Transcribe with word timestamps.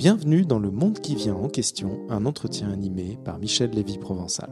Bienvenue 0.00 0.46
dans 0.46 0.58
Le 0.58 0.70
Monde 0.70 0.98
qui 1.00 1.14
vient 1.14 1.34
en 1.34 1.48
question, 1.48 1.98
un 2.08 2.24
entretien 2.24 2.70
animé 2.70 3.18
par 3.22 3.38
Michel 3.38 3.68
Lévy-Provençal. 3.72 4.48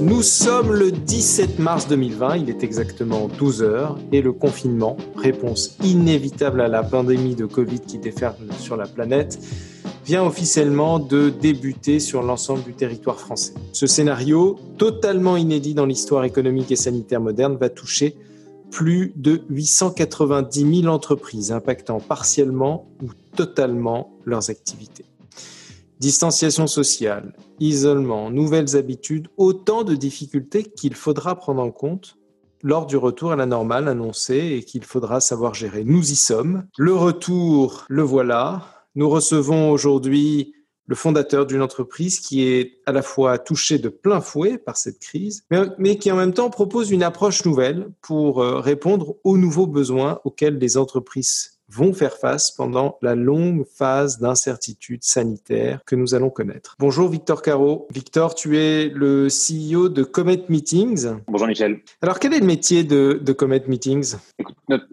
Nous 0.00 0.22
sommes 0.22 0.72
le 0.72 0.92
17 0.92 1.58
mars 1.58 1.88
2020, 1.88 2.36
il 2.36 2.50
est 2.50 2.62
exactement 2.62 3.26
12 3.26 3.64
heures, 3.64 3.98
et 4.12 4.22
le 4.22 4.32
confinement, 4.32 4.96
réponse 5.16 5.76
inévitable 5.82 6.60
à 6.60 6.68
la 6.68 6.84
pandémie 6.84 7.34
de 7.34 7.46
Covid 7.46 7.80
qui 7.80 7.98
déferle 7.98 8.36
sur 8.60 8.76
la 8.76 8.86
planète, 8.86 9.40
vient 10.04 10.22
officiellement 10.22 11.00
de 11.00 11.28
débuter 11.28 11.98
sur 11.98 12.22
l'ensemble 12.22 12.62
du 12.62 12.74
territoire 12.74 13.18
français. 13.18 13.54
Ce 13.72 13.88
scénario, 13.88 14.56
totalement 14.78 15.36
inédit 15.36 15.74
dans 15.74 15.86
l'histoire 15.86 16.22
économique 16.22 16.70
et 16.70 16.76
sanitaire 16.76 17.20
moderne, 17.20 17.56
va 17.56 17.70
toucher 17.70 18.14
plus 18.70 19.12
de 19.16 19.42
890 19.48 20.82
000 20.82 20.92
entreprises 20.92 21.52
impactant 21.52 22.00
partiellement 22.00 22.88
ou 23.02 23.08
totalement 23.36 24.12
leurs 24.24 24.50
activités. 24.50 25.04
Distanciation 25.98 26.66
sociale, 26.66 27.32
isolement, 27.58 28.30
nouvelles 28.30 28.76
habitudes, 28.76 29.28
autant 29.38 29.82
de 29.82 29.94
difficultés 29.94 30.64
qu'il 30.64 30.94
faudra 30.94 31.36
prendre 31.36 31.62
en 31.62 31.70
compte 31.70 32.18
lors 32.62 32.86
du 32.86 32.96
retour 32.96 33.32
à 33.32 33.36
la 33.36 33.46
normale 33.46 33.88
annoncé 33.88 34.56
et 34.58 34.62
qu'il 34.62 34.84
faudra 34.84 35.20
savoir 35.20 35.54
gérer. 35.54 35.84
Nous 35.84 36.10
y 36.10 36.16
sommes. 36.16 36.64
Le 36.76 36.94
retour, 36.94 37.84
le 37.88 38.02
voilà. 38.02 38.66
Nous 38.94 39.08
recevons 39.08 39.70
aujourd'hui 39.70 40.52
le 40.86 40.94
fondateur 40.94 41.46
d'une 41.46 41.62
entreprise 41.62 42.20
qui 42.20 42.46
est 42.46 42.78
à 42.86 42.92
la 42.92 43.02
fois 43.02 43.38
touché 43.38 43.78
de 43.78 43.88
plein 43.88 44.20
fouet 44.20 44.58
par 44.58 44.76
cette 44.76 44.98
crise, 44.98 45.44
mais, 45.78 45.96
qui 45.96 46.10
en 46.10 46.16
même 46.16 46.32
temps 46.32 46.50
propose 46.50 46.90
une 46.90 47.02
approche 47.02 47.44
nouvelle 47.44 47.88
pour 48.00 48.42
euh, 48.42 48.60
répondre 48.60 49.16
aux 49.24 49.36
nouveaux 49.36 49.66
besoins 49.66 50.20
auxquels 50.24 50.58
les 50.58 50.76
entreprises 50.76 51.56
vont 51.68 51.92
faire 51.92 52.16
face 52.16 52.52
pendant 52.52 52.96
la 53.02 53.14
longue 53.14 53.64
phase 53.66 54.20
d'incertitude 54.20 55.02
sanitaire 55.02 55.80
que 55.84 55.96
nous 55.96 56.14
allons 56.14 56.30
connaître. 56.30 56.76
Bonjour 56.78 57.08
Victor 57.08 57.42
Caro. 57.42 57.88
Victor, 57.92 58.34
tu 58.34 58.56
es 58.56 58.88
le 58.88 59.26
CEO 59.26 59.88
de 59.88 60.04
Comet 60.04 60.44
Meetings. 60.48 61.08
Bonjour 61.26 61.48
Michel. 61.48 61.80
Alors 62.02 62.20
quel 62.20 62.34
est 62.34 62.40
le 62.40 62.46
métier 62.46 62.84
de, 62.84 63.20
Comet 63.32 63.64
Meetings? 63.66 64.14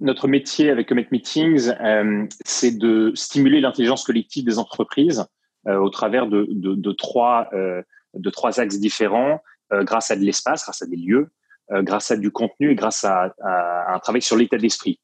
Notre, 0.01 0.27
métier 0.27 0.69
avec 0.69 0.89
Comet 0.89 1.07
Meetings, 1.11 1.71
euh, 1.79 2.25
c'est 2.43 2.77
de 2.77 3.11
stimuler 3.15 3.61
l'intelligence 3.61 4.03
collective 4.03 4.45
des 4.45 4.57
entreprises 4.57 5.25
au 5.67 5.89
travers 5.89 6.27
de, 6.27 6.47
de, 6.49 6.91
trois, 6.91 7.49
euh, 7.53 7.81
de 8.13 8.29
trois 8.29 8.59
axes 8.59 8.79
différents, 8.79 9.41
euh, 9.71 9.83
grâce 9.83 10.11
à 10.11 10.15
de 10.15 10.21
l'espace, 10.21 10.63
grâce 10.63 10.81
à 10.81 10.85
des 10.85 10.97
lieux, 10.97 11.29
grâce 11.71 12.11
à 12.11 12.17
du 12.17 12.29
contenu 12.29 12.71
et 12.71 12.75
grâce 12.75 13.05
à, 13.05 13.33
un 13.87 13.97
travail 13.99 14.21
sur 14.21 14.35
l'état 14.35 14.57
d'esprit. 14.57 14.99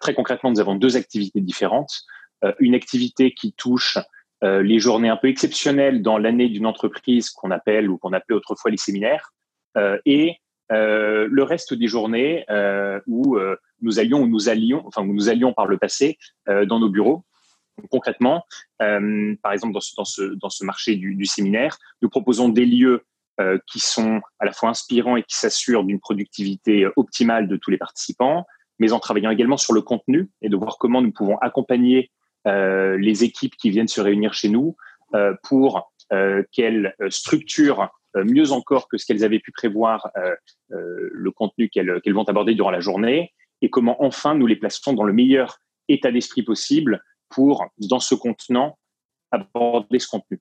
très 0.00 0.12
concrètement, 0.12 0.50
nous 0.50 0.60
avons 0.60 0.74
deux 0.74 0.96
activités 0.96 1.40
différentes. 1.40 2.02
une 2.58 2.74
activité 2.74 3.32
qui 3.32 3.52
touche 3.52 3.96
les 4.42 4.80
journées 4.80 5.08
un 5.08 5.16
peu 5.16 5.28
exceptionnelles 5.28 6.02
dans 6.02 6.18
l'année 6.18 6.48
d'une 6.48 6.66
entreprise 6.66 7.30
qu'on 7.30 7.52
appelle 7.52 7.88
ou 7.88 7.96
qu'on 7.96 8.12
appelait 8.12 8.34
autrefois 8.34 8.72
les 8.72 8.76
séminaires, 8.76 9.32
et 10.04 10.40
le 10.68 11.42
reste 11.42 11.74
des 11.74 11.86
journées 11.86 12.44
où 13.06 13.38
nous 13.80 13.98
allions 14.00 14.22
ou 14.22 14.26
nous 14.26 14.48
allions, 14.48 14.82
enfin 14.86 15.02
où 15.02 15.14
nous 15.14 15.28
allions 15.28 15.52
par 15.52 15.66
le 15.66 15.78
passé 15.78 16.18
dans 16.48 16.80
nos 16.80 16.90
bureaux 16.90 17.24
concrètement, 17.90 18.44
euh, 18.82 19.34
par 19.42 19.52
exemple, 19.52 19.74
dans 19.74 20.04
ce, 20.50 20.64
marché 20.64 20.96
du, 20.96 21.24
séminaire, 21.24 21.78
nous 22.02 22.08
proposons 22.08 22.48
des 22.48 22.66
lieux 22.66 23.04
euh, 23.40 23.58
qui 23.66 23.80
sont 23.80 24.20
à 24.38 24.44
la 24.44 24.52
fois 24.52 24.68
inspirants 24.68 25.16
et 25.16 25.22
qui 25.22 25.36
s'assurent 25.36 25.84
d'une 25.84 26.00
productivité 26.00 26.86
optimale 26.96 27.48
de 27.48 27.56
tous 27.56 27.70
les 27.70 27.78
participants, 27.78 28.46
mais 28.78 28.92
en 28.92 28.98
travaillant 28.98 29.30
également 29.30 29.56
sur 29.56 29.72
le 29.72 29.82
contenu 29.82 30.30
et 30.42 30.48
de 30.48 30.56
voir 30.56 30.78
comment 30.78 31.02
nous 31.02 31.12
pouvons 31.12 31.38
accompagner 31.38 32.10
euh, 32.46 32.96
les 32.96 33.22
équipes 33.22 33.54
qui 33.56 33.68
viennent 33.68 33.88
se 33.88 34.00
réunir 34.00 34.32
chez 34.32 34.48
nous 34.48 34.74
euh, 35.14 35.34
pour 35.42 35.92
euh, 36.12 36.42
qu'elles 36.52 36.94
structurent 37.10 37.90
mieux 38.14 38.50
encore 38.50 38.88
que 38.88 38.96
ce 38.96 39.06
qu'elles 39.06 39.22
avaient 39.22 39.38
pu 39.38 39.52
prévoir 39.52 40.10
le 40.70 41.30
contenu 41.30 41.68
qu'elles 41.68 42.00
qu'elles 42.00 42.12
vont 42.12 42.24
aborder 42.24 42.54
durant 42.54 42.72
la 42.72 42.80
journée 42.80 43.32
et 43.62 43.70
comment 43.70 44.02
enfin 44.02 44.34
nous 44.34 44.48
les 44.48 44.56
plaçons 44.56 44.94
dans 44.94 45.04
le 45.04 45.12
meilleur 45.12 45.60
état 45.86 46.10
d'esprit 46.10 46.42
possible 46.42 47.04
pour, 47.30 47.66
dans 47.78 48.00
ce 48.00 48.14
contenant, 48.14 48.78
aborder 49.30 49.98
ce 49.98 50.08
contenu. 50.08 50.40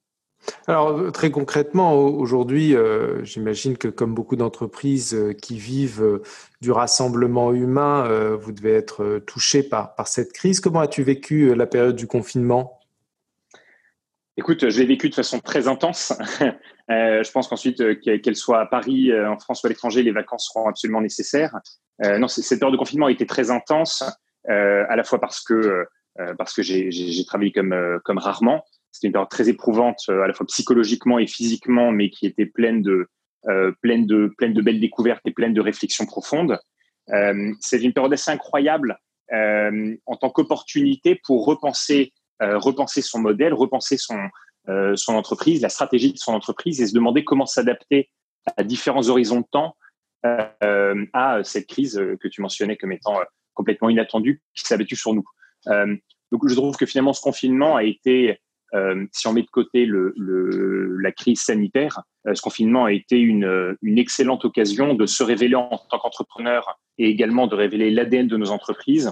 Alors 0.67 1.11
très 1.11 1.31
concrètement, 1.31 1.93
aujourd'hui, 1.93 2.75
euh, 2.75 3.23
j'imagine 3.23 3.77
que 3.77 3.87
comme 3.87 4.13
beaucoup 4.13 4.35
d'entreprises 4.35 5.13
euh, 5.13 5.33
qui 5.33 5.57
vivent 5.57 6.01
euh, 6.01 6.23
du 6.61 6.71
rassemblement 6.71 7.53
humain, 7.53 8.07
vous 8.39 8.51
devez 8.51 8.73
être 8.73 9.19
touché 9.25 9.63
par, 9.63 9.95
par 9.95 10.07
cette 10.07 10.33
crise. 10.33 10.59
Comment 10.59 10.79
as-tu 10.79 11.03
vécu 11.03 11.53
la 11.55 11.67
période 11.67 11.95
du 11.95 12.07
confinement? 12.07 12.79
Écoute, 14.37 14.69
je 14.69 14.79
l'ai 14.79 14.85
vécu 14.85 15.09
de 15.09 15.15
façon 15.15 15.39
très 15.39 15.67
intense. 15.67 16.13
je 16.89 17.31
pense 17.31 17.47
qu'ensuite, 17.47 17.99
qu'elle 18.01 18.35
soit 18.35 18.61
à 18.61 18.65
Paris, 18.65 19.11
en 19.13 19.37
France 19.37 19.63
ou 19.63 19.67
à 19.67 19.69
l'étranger, 19.69 20.01
les 20.03 20.11
vacances 20.11 20.49
seront 20.51 20.67
absolument 20.67 21.01
nécessaires. 21.01 21.55
non, 22.01 22.27
cette 22.27 22.59
période 22.59 22.73
de 22.73 22.79
confinement 22.79 23.07
a 23.07 23.11
été 23.11 23.25
très 23.25 23.51
intense, 23.51 24.03
à 24.47 24.95
la 24.95 25.03
fois 25.03 25.19
parce 25.19 25.41
que 25.41 25.85
parce 26.37 26.53
que 26.53 26.61
j'ai 26.61 27.25
travaillé 27.25 27.51
comme, 27.51 27.73
euh, 27.73 27.99
comme 28.03 28.17
rarement. 28.17 28.63
C'était 28.91 29.07
une 29.07 29.13
période 29.13 29.29
très 29.29 29.49
éprouvante, 29.49 30.01
euh, 30.09 30.23
à 30.23 30.27
la 30.27 30.33
fois 30.33 30.45
psychologiquement 30.47 31.19
et 31.19 31.27
physiquement, 31.27 31.91
mais 31.91 32.09
qui 32.09 32.25
était 32.25 32.45
pleine 32.45 32.81
de, 32.81 33.07
belles 33.45 34.79
découvertes 34.79 35.21
et 35.25 35.31
pleine 35.31 35.53
de 35.53 35.61
réflexions 35.61 36.05
profondes. 36.05 36.59
C'est 37.59 37.81
une 37.81 37.93
période 37.93 38.13
assez 38.13 38.29
incroyable 38.29 38.99
en 39.31 40.15
tant 40.19 40.29
qu'opportunité 40.29 41.19
pour 41.23 41.45
repenser, 41.45 42.13
son 43.01 43.19
modèle, 43.19 43.53
repenser 43.53 43.97
son, 43.97 44.29
entreprise, 45.07 45.61
la 45.61 45.69
stratégie 45.69 46.13
de 46.13 46.19
son 46.19 46.33
entreprise 46.33 46.81
et 46.81 46.87
se 46.87 46.93
demander 46.93 47.23
comment 47.23 47.47
s'adapter 47.47 48.11
à 48.57 48.63
différents 48.63 49.07
horizons 49.09 49.39
de 49.39 49.47
temps 49.51 49.75
à 50.23 51.39
cette 51.43 51.67
crise 51.67 51.95
que 52.19 52.27
tu 52.27 52.41
mentionnais 52.41 52.77
comme 52.77 52.91
étant 52.91 53.19
complètement 53.55 53.89
inattendue 53.89 54.41
qui 54.53 54.65
s'est 54.65 54.75
abattue 54.75 54.95
sur 54.95 55.13
nous. 55.13 55.25
Euh, 55.67 55.95
donc, 56.31 56.47
je 56.47 56.53
trouve 56.53 56.77
que 56.77 56.85
finalement, 56.85 57.13
ce 57.13 57.21
confinement 57.21 57.75
a 57.75 57.83
été, 57.83 58.39
euh, 58.73 59.05
si 59.11 59.27
on 59.27 59.33
met 59.33 59.41
de 59.41 59.49
côté 59.49 59.87
la 59.87 61.11
crise 61.11 61.41
sanitaire, 61.41 62.01
euh, 62.27 62.35
ce 62.35 62.41
confinement 62.41 62.85
a 62.85 62.91
été 62.91 63.17
une, 63.17 63.75
excellente 63.83 64.45
occasion 64.45 64.93
de 64.93 65.05
se 65.05 65.23
révéler 65.23 65.55
en 65.55 65.79
tant 65.89 65.99
qu'entrepreneur 65.99 66.79
et 66.97 67.09
également 67.09 67.47
de 67.47 67.55
révéler 67.55 67.89
l'ADN 67.91 68.27
de 68.27 68.37
nos 68.37 68.51
entreprises 68.51 69.11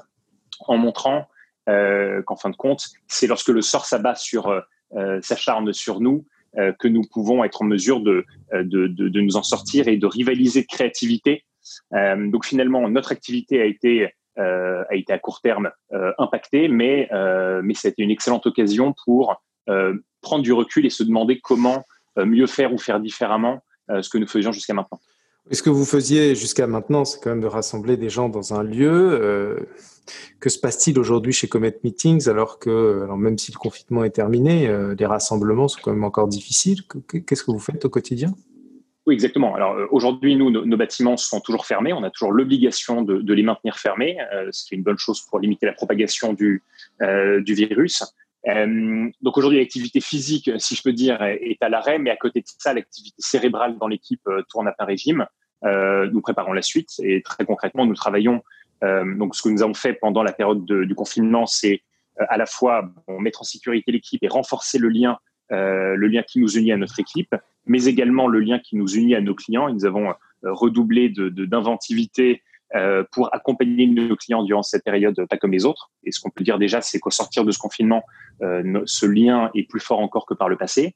en 0.62 0.78
montrant 0.78 1.28
qu'en 2.25 2.38
fin 2.38 2.50
de 2.50 2.56
compte, 2.56 2.86
c'est 3.07 3.28
lorsque 3.28 3.50
le 3.50 3.62
sort 3.62 3.86
s'abat 3.86 4.16
sur, 4.16 4.63
s'acharne 5.22 5.74
sur 5.74 6.00
nous, 6.00 6.25
que 6.80 6.88
nous 6.88 7.02
pouvons 7.12 7.44
être 7.44 7.62
en 7.62 7.66
mesure 7.66 8.00
de, 8.00 8.25
de, 8.53 8.88
de, 8.88 9.19
nous 9.19 9.36
en 9.36 9.44
sortir 9.44 9.90
et 9.90 9.97
de 9.97 10.06
rivaliser 10.06 10.62
de 10.62 10.68
créativité. 10.68 11.44
donc 11.91 12.46
finalement, 12.46 12.88
notre 12.88 13.12
activité 13.12 13.62
a 13.62 13.66
été 13.66 14.09
a 14.38 14.96
été 14.96 15.14
à 15.14 15.20
court 15.20 15.42
terme 15.42 15.72
euh, 15.94 16.12
impacté, 16.18 16.68
mais, 16.68 17.09
euh, 17.12 17.62
mais 17.64 17.74
c'était 17.74 18.03
une 18.03 18.12
excellente 18.12 18.46
occasion 18.46 18.94
pour 19.06 19.42
prendre 20.22 20.44
du 20.44 20.53
recul 20.53 20.86
et 20.86 20.90
se 20.90 21.03
demander 21.03 21.42
comment 21.42 21.84
mieux 22.16 22.48
faire 22.48 22.74
ou 22.74 22.78
faire 22.78 23.02
différemment 23.02 23.59
ce 23.90 24.09
que 24.09 24.18
nous 24.18 24.28
faisions 24.28 24.53
jusqu'à 24.53 24.74
maintenant. 24.74 25.02
Et 25.50 25.56
ce 25.56 25.62
que 25.62 25.70
vous 25.70 25.84
faisiez 25.84 26.36
jusqu'à 26.36 26.68
maintenant, 26.68 27.03
c'est 27.03 27.22
quand 27.22 27.31
même 27.31 27.42
de 27.42 27.48
rassembler 27.48 27.98
des 27.98 28.09
gens 28.09 28.30
dans 28.30 28.53
un 28.53 28.64
lieu. 28.64 29.68
que 30.40 30.50
se 30.50 30.58
passe-t-il 30.58 30.98
aujourd'hui 30.98 31.34
chez 31.34 31.50
Comet 31.50 31.78
Meetings 31.84 32.30
alors 32.30 32.59
que, 32.59 33.02
alors 33.04 33.18
même 33.18 33.38
si 33.38 33.52
le 33.52 33.58
confinement 33.58 34.06
est 34.06 34.12
terminé, 34.12 34.74
les 34.98 35.06
rassemblements 35.06 35.68
sont 35.68 35.81
quand 35.84 35.92
même 35.92 36.06
encore 36.06 36.30
difficiles? 36.30 36.84
Qu'est-ce 37.09 37.44
que 37.44 37.52
vous 37.52 37.59
faites 37.59 37.84
au 37.84 37.90
quotidien? 37.90 38.34
Oui, 39.07 39.13
exactement. 39.13 39.56
Alors 39.56 39.72
euh, 39.75 39.88
aujourd'hui, 39.90 40.35
nous, 40.35 40.51
nos, 40.51 40.78
bâtiments 40.78 41.16
sont 41.16 41.40
toujours 41.40 41.66
fermés. 41.66 41.94
On 41.94 42.03
a 42.03 42.12
toujours 42.12 42.34
l'obligation 42.34 43.01
de, 43.01 43.19
de, 43.19 43.34
les 43.34 43.41
maintenir 43.41 43.77
fermés, 43.77 44.18
euh, 44.33 44.50
ce 44.51 44.65
qui 44.65 44.75
est 44.75 44.77
une 44.77 44.83
bonne 44.83 44.98
chose 44.98 45.21
pour 45.21 45.39
limiter 45.39 45.65
la 45.65 45.71
propagation 45.71 46.33
du, 46.33 46.62
euh, 47.01 47.39
du 47.42 47.54
virus. 47.54 48.04
Euh, 48.50 49.09
donc 49.21 49.38
aujourd'hui, 49.38 49.59
l'activité 49.59 50.01
physique, 50.01 50.51
si 50.57 50.75
je 50.75 50.83
peux 50.83 50.92
dire, 50.92 51.21
est 51.24 51.57
à 51.62 51.69
l'arrêt, 51.69 52.00
mais 52.00 52.09
à 52.09 52.18
côté 52.18 52.42
de 52.42 52.45
ça, 52.48 52.74
l'activité 52.74 53.15
cérébrale 53.18 53.77
dans 53.77 53.88
l'équipe 53.88 54.21
tourne 54.50 54.68
à 54.68 54.74
plein 54.74 54.86
régime. 54.86 55.25
nous 55.63 56.21
préparons 56.21 56.51
la 56.51 56.62
suite 56.62 56.92
et 57.01 57.21
très 57.21 57.45
concrètement, 57.45 57.86
nous 57.86 57.95
travaillons. 57.95 58.42
donc 58.81 59.36
ce 59.36 59.42
que 59.42 59.50
nous 59.50 59.63
avons 59.63 59.74
fait 59.74 59.94
pendant 59.94 60.24
la 60.24 60.31
période 60.31 60.65
de, 60.65 60.83
du 60.86 60.95
confinement, 60.95 61.45
c'est 61.45 61.81
à 62.30 62.38
la 62.38 62.45
fois 62.45 62.89
bon, 63.07 63.19
mettre 63.19 63.42
en 63.42 63.44
sécurité 63.44 63.92
l'équipe 63.92 64.24
et 64.24 64.30
renforcer 64.30 64.77
le 64.77 64.89
lien 64.89 65.18
euh, 65.51 65.95
le 65.95 66.07
lien 66.07 66.23
qui 66.23 66.39
nous 66.39 66.57
unit 66.57 66.71
à 66.71 66.77
notre 66.77 66.99
équipe, 66.99 67.35
mais 67.65 67.85
également 67.85 68.27
le 68.27 68.39
lien 68.39 68.59
qui 68.59 68.75
nous 68.75 68.88
unit 68.88 69.15
à 69.15 69.21
nos 69.21 69.35
clients. 69.35 69.71
Nous 69.73 69.85
avons 69.85 70.09
euh, 70.09 70.13
redoublé 70.44 71.09
d'inventivité 71.09 72.33
de, 72.33 72.39
euh, 72.75 73.05
pour 73.13 73.33
accompagner 73.33 73.88
nos 73.88 74.17
clients 74.17 74.44
durant 74.44 74.61
cette 74.61 74.83
période 74.83 75.25
pas 75.29 75.38
comme 75.38 75.53
les 75.53 75.65
autres. 75.65 75.89
Et 76.03 76.11
ce 76.11 76.19
qu'on 76.19 76.29
peut 76.29 76.44
dire 76.44 76.59
déjà, 76.59 76.81
c'est 76.81 76.99
qu'au 76.99 77.11
sortir 77.11 77.45
de 77.45 77.51
ce 77.51 77.59
confinement, 77.59 78.03
euh, 78.41 78.81
ce 78.85 79.05
lien 79.05 79.49
est 79.55 79.63
plus 79.63 79.79
fort 79.79 79.99
encore 79.99 80.25
que 80.25 80.33
par 80.33 80.49
le 80.49 80.57
passé. 80.57 80.94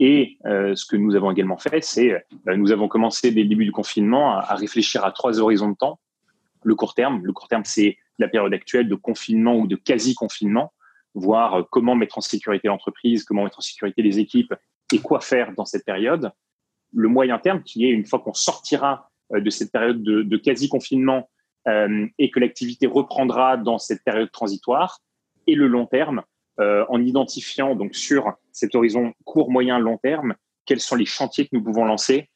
Et 0.00 0.38
euh, 0.44 0.74
ce 0.74 0.84
que 0.84 0.96
nous 0.96 1.14
avons 1.14 1.30
également 1.30 1.56
fait, 1.56 1.84
c'est 1.84 2.26
nous 2.46 2.72
avons 2.72 2.88
commencé 2.88 3.30
dès 3.30 3.44
le 3.44 3.48
début 3.48 3.64
du 3.64 3.70
confinement 3.70 4.36
à, 4.36 4.40
à, 4.40 4.54
réfléchir 4.56 5.04
à 5.04 5.12
trois 5.12 5.38
horizons 5.38 5.70
de 5.70 5.76
temps. 5.76 6.00
Le 6.64 6.74
court 6.74 6.94
terme, 6.94 7.24
le 7.24 7.32
court 7.32 7.46
terme, 7.46 7.64
c'est 7.64 7.96
la 8.18 8.26
période 8.26 8.52
actuelle 8.52 8.88
de 8.88 8.96
confinement 8.96 9.56
ou 9.56 9.68
de 9.68 9.76
quasi-confinement. 9.76 10.72
Voir 11.14 11.66
comment 11.70 11.94
mettre 11.94 12.18
en 12.18 12.20
sécurité 12.20 12.68
l'entreprise, 12.68 13.24
comment 13.24 13.44
mettre 13.44 13.58
en 13.58 13.62
sécurité 13.62 14.02
les 14.02 14.18
équipes 14.18 14.54
et 14.92 14.98
quoi 14.98 15.20
faire 15.20 15.52
dans 15.56 15.64
cette 15.64 15.84
période. 15.84 16.30
Le 16.92 17.08
moyen 17.08 17.38
terme, 17.38 17.62
qui 17.62 17.86
est 17.86 17.90
une 17.90 18.04
fois 18.04 18.20
qu'on 18.20 18.34
sortira 18.34 19.10
de 19.32 19.50
cette 19.50 19.72
période 19.72 20.02
de, 20.02 20.36
quasi-confinement 20.36 21.28
et 21.66 22.30
que 22.30 22.40
l'activité 22.40 22.86
reprendra 22.86 23.56
dans 23.56 23.78
cette 23.78 24.04
période 24.04 24.30
transitoire, 24.30 24.98
et 25.46 25.54
le 25.54 25.66
long 25.66 25.86
terme, 25.86 26.22
en 26.58 27.02
identifiant 27.02 27.74
donc 27.74 27.94
sur 27.94 28.32
cet 28.52 28.74
horizon 28.74 29.12
court, 29.24 29.50
moyen, 29.50 29.78
long 29.78 29.98
terme, 29.98 30.34
quels 30.66 30.80
sont 30.80 30.96
les 30.96 31.06
chantiers 31.06 31.44
que 31.44 31.50
nous 31.52 31.62
pouvons 31.62 31.84
lancer 31.84 32.28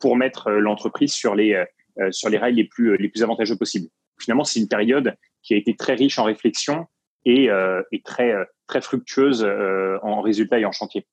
pour 0.00 0.16
mettre 0.16 0.50
l'entreprise 0.50 1.12
sur 1.12 1.34
les, 1.34 1.64
sur 2.10 2.28
les 2.28 2.38
rails 2.38 2.54
les 2.54 2.64
plus, 2.64 2.96
les 2.98 3.08
plus 3.08 3.22
avantageux 3.22 3.56
possibles 3.56 3.88
finalement, 4.18 4.44
c'est 4.44 4.60
une 4.60 4.68
période 4.68 5.14
qui 5.42 5.54
a 5.54 5.56
été 5.56 5.76
très 5.76 5.94
riche 5.94 6.18
en 6.18 6.24
réflexion 6.24 6.86
et, 7.24 7.50
euh, 7.50 7.82
très, 8.04 8.32
euh, 8.32 8.44
fructueuse 8.80 9.44
euh, 9.44 9.98
en 10.02 10.20
résultats 10.20 10.58
et 10.58 10.64
en 10.64 10.72
chantier. 10.72 11.06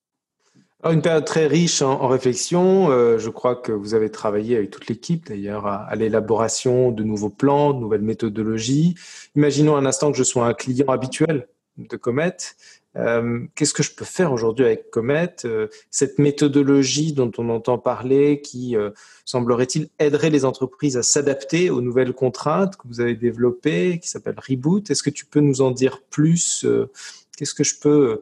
une 0.84 1.02
période 1.02 1.26
très 1.26 1.48
riche 1.48 1.82
en, 1.82 2.08
réflexion. 2.08 2.90
je 3.18 3.30
crois 3.30 3.56
que 3.56 3.72
vous 3.72 3.94
avez 3.96 4.12
travaillé 4.12 4.58
avec 4.58 4.72
toute 4.72 4.88
l'équipe 4.88 5.28
d'ailleurs 5.28 5.66
à, 5.66 5.96
l'élaboration 5.96 6.92
de 6.92 7.04
nouveaux 7.04 7.30
plans, 7.30 7.74
de 7.74 7.80
nouvelles 7.80 8.02
méthodologies. 8.02 8.96
Imaginons 9.36 9.76
un 9.76 9.86
instant 9.86 10.12
que 10.12 10.18
je 10.18 10.24
sois 10.24 10.46
un 10.46 10.54
client 10.54 10.88
habituel 10.88 11.48
de 11.78 11.98
Comet 11.98 12.38
euh, 12.98 13.46
qu'est-ce 13.56 13.74
que 13.74 13.84
je 13.84 13.94
peux 13.94 14.06
faire 14.06 14.32
aujourd'hui 14.32 14.66
avec 14.66 14.90
Comet 14.90 15.36
euh, 15.44 15.68
Cette 15.92 16.18
méthodologie 16.18 17.14
dont 17.14 17.32
on 17.38 17.50
entend 17.50 17.78
parler, 17.78 18.42
qui 18.42 18.78
euh, 18.78 18.92
semblerait-il 19.26 19.90
aiderait 20.00 20.30
les 20.30 20.46
entreprises 20.46 20.96
à 20.96 21.04
s'adapter 21.04 21.70
aux 21.70 21.82
nouvelles 21.82 22.14
contraintes 22.14 22.78
que 22.78 22.88
vous 22.88 23.02
avez 23.02 23.16
développées, 23.16 24.00
qui 24.00 24.10
s'appelle 24.10 24.36
Reboot? 24.38 24.90
Est-ce 24.90 25.04
que 25.04 25.10
tu 25.10 25.26
peux 25.26 25.42
nous 25.42 25.62
en 25.62 25.72
dire 25.72 26.02
plus 26.10 26.66
Qu'est-ce 27.38 27.54
que 27.54 27.66
je 27.66 27.78
peux 27.78 28.22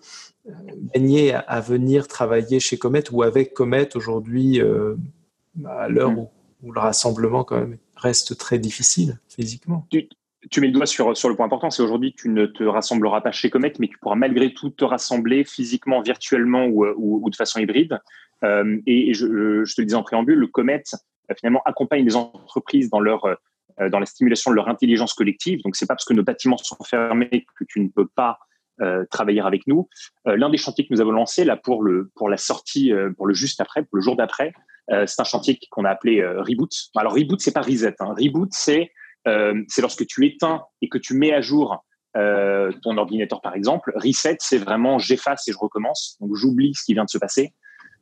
gagner 0.94 1.34
à, 1.34 1.62
venir 1.62 2.08
travailler 2.08 2.60
chez 2.60 2.78
Comet 2.78 3.04
ou 3.12 3.22
avec 3.22 3.54
Comet 3.54 3.96
aujourd'hui 3.96 4.60
à 4.60 5.88
l'heure 5.88 6.12
mm. 6.12 6.18
où, 6.18 6.30
où, 6.64 6.72
le 6.72 6.80
rassemblement 6.80 7.44
quand 7.44 7.60
même 7.60 7.78
reste 7.96 8.38
très 8.38 8.58
difficile 8.58 9.20
physiquement? 9.30 9.86
Tu 9.92 10.10
mets 10.58 10.68
le 10.68 10.74
doigt 10.74 10.86
sur, 10.86 11.16
sur 11.16 11.30
le 11.30 11.36
point 11.36 11.46
important, 11.46 11.70
c'est 11.70 11.84
aujourd'hui 11.84 12.14
tu 12.14 12.30
ne 12.30 12.46
te 12.46 12.64
rassembleras 12.64 13.22
pas 13.22 13.32
chez 13.32 13.50
Comet, 13.50 13.74
mais 13.80 13.88
tu 13.88 13.98
pourras 13.98 14.16
malgré 14.16 14.54
tout 14.54 14.70
te 14.70 14.86
rassembler 14.86 15.44
physiquement, 15.44 16.02
virtuellement 16.02 16.66
ou, 16.66 16.86
ou, 16.86 17.30
de 17.30 17.36
façon 17.36 17.60
hybride. 17.60 18.00
Euh, 18.44 18.78
et, 18.86 19.14
je, 19.14 19.64
je, 19.64 19.76
te 19.76 19.82
le 19.82 19.86
disais 19.86 19.98
en 19.98 20.04
préambule, 20.04 20.38
le 20.38 20.48
Comet 20.48 20.84
euh, 21.32 21.34
finalement 21.40 21.62
accompagne 21.66 22.04
les 22.04 22.16
entreprises 22.16 22.90
dans 22.90 23.00
leur 23.00 23.38
euh, 23.80 23.90
dans 23.90 24.00
la 24.00 24.06
stimulation 24.06 24.52
de 24.52 24.56
leur 24.56 24.68
intelligence 24.68 25.14
collective. 25.14 25.62
Donc 25.64 25.76
c'est 25.76 25.88
pas 25.88 25.96
parce 25.96 26.06
que 26.06 26.14
nos 26.14 26.24
bâtiments 26.24 26.58
sont 26.58 26.78
fermés 26.84 27.46
que 27.58 27.64
tu 27.68 27.80
ne 27.80 27.88
peux 27.88 28.08
pas 28.08 28.38
euh, 28.82 29.04
travailler 29.10 29.42
avec 29.42 29.66
nous. 29.66 29.90
Euh, 30.28 30.36
L'un 30.36 30.50
des 30.50 30.58
chantiers 30.58 30.86
que 30.86 30.94
nous 30.94 31.02
avons 31.02 31.12
lancé 31.12 31.44
là 31.44 31.58
pour 31.58 31.82
le 31.82 32.12
pour 32.16 32.30
la 32.30 32.38
sortie 32.38 32.92
pour 33.18 33.26
le 33.26 33.34
juste 33.34 33.62
après, 33.62 33.84
pour 33.84 33.98
le 33.98 34.02
jour 34.02 34.16
d'après, 34.16 34.54
c'est 34.90 35.20
un 35.20 35.24
chantier 35.24 35.58
qu'on 35.72 35.86
a 35.86 35.90
appelé 35.90 36.24
Reboot. 36.24 36.72
Alors 36.96 37.14
Reboot 37.14 37.40
c'est 37.40 37.54
pas 37.54 37.62
reset, 37.62 37.96
hein. 38.00 38.14
Reboot 38.20 38.50
c'est 38.52 38.92
euh, 39.28 39.62
c'est 39.68 39.82
lorsque 39.82 40.06
tu 40.06 40.26
éteins 40.26 40.64
et 40.82 40.90
que 40.90 40.98
tu 40.98 41.14
mets 41.14 41.34
à 41.34 41.42
jour 41.42 41.84
euh, 42.16 42.72
ton 42.84 42.98
ordinateur, 42.98 43.42
par 43.42 43.56
exemple. 43.56 43.92
Reset, 43.96 44.38
c'est 44.40 44.58
vraiment 44.58 45.00
j'efface 45.00 45.48
et 45.48 45.52
je 45.52 45.58
recommence. 45.58 46.18
Donc 46.20 46.36
j'oublie 46.36 46.74
ce 46.76 46.84
qui 46.84 46.94
vient 46.94 47.06
de 47.06 47.10
se 47.10 47.18
passer. 47.18 47.54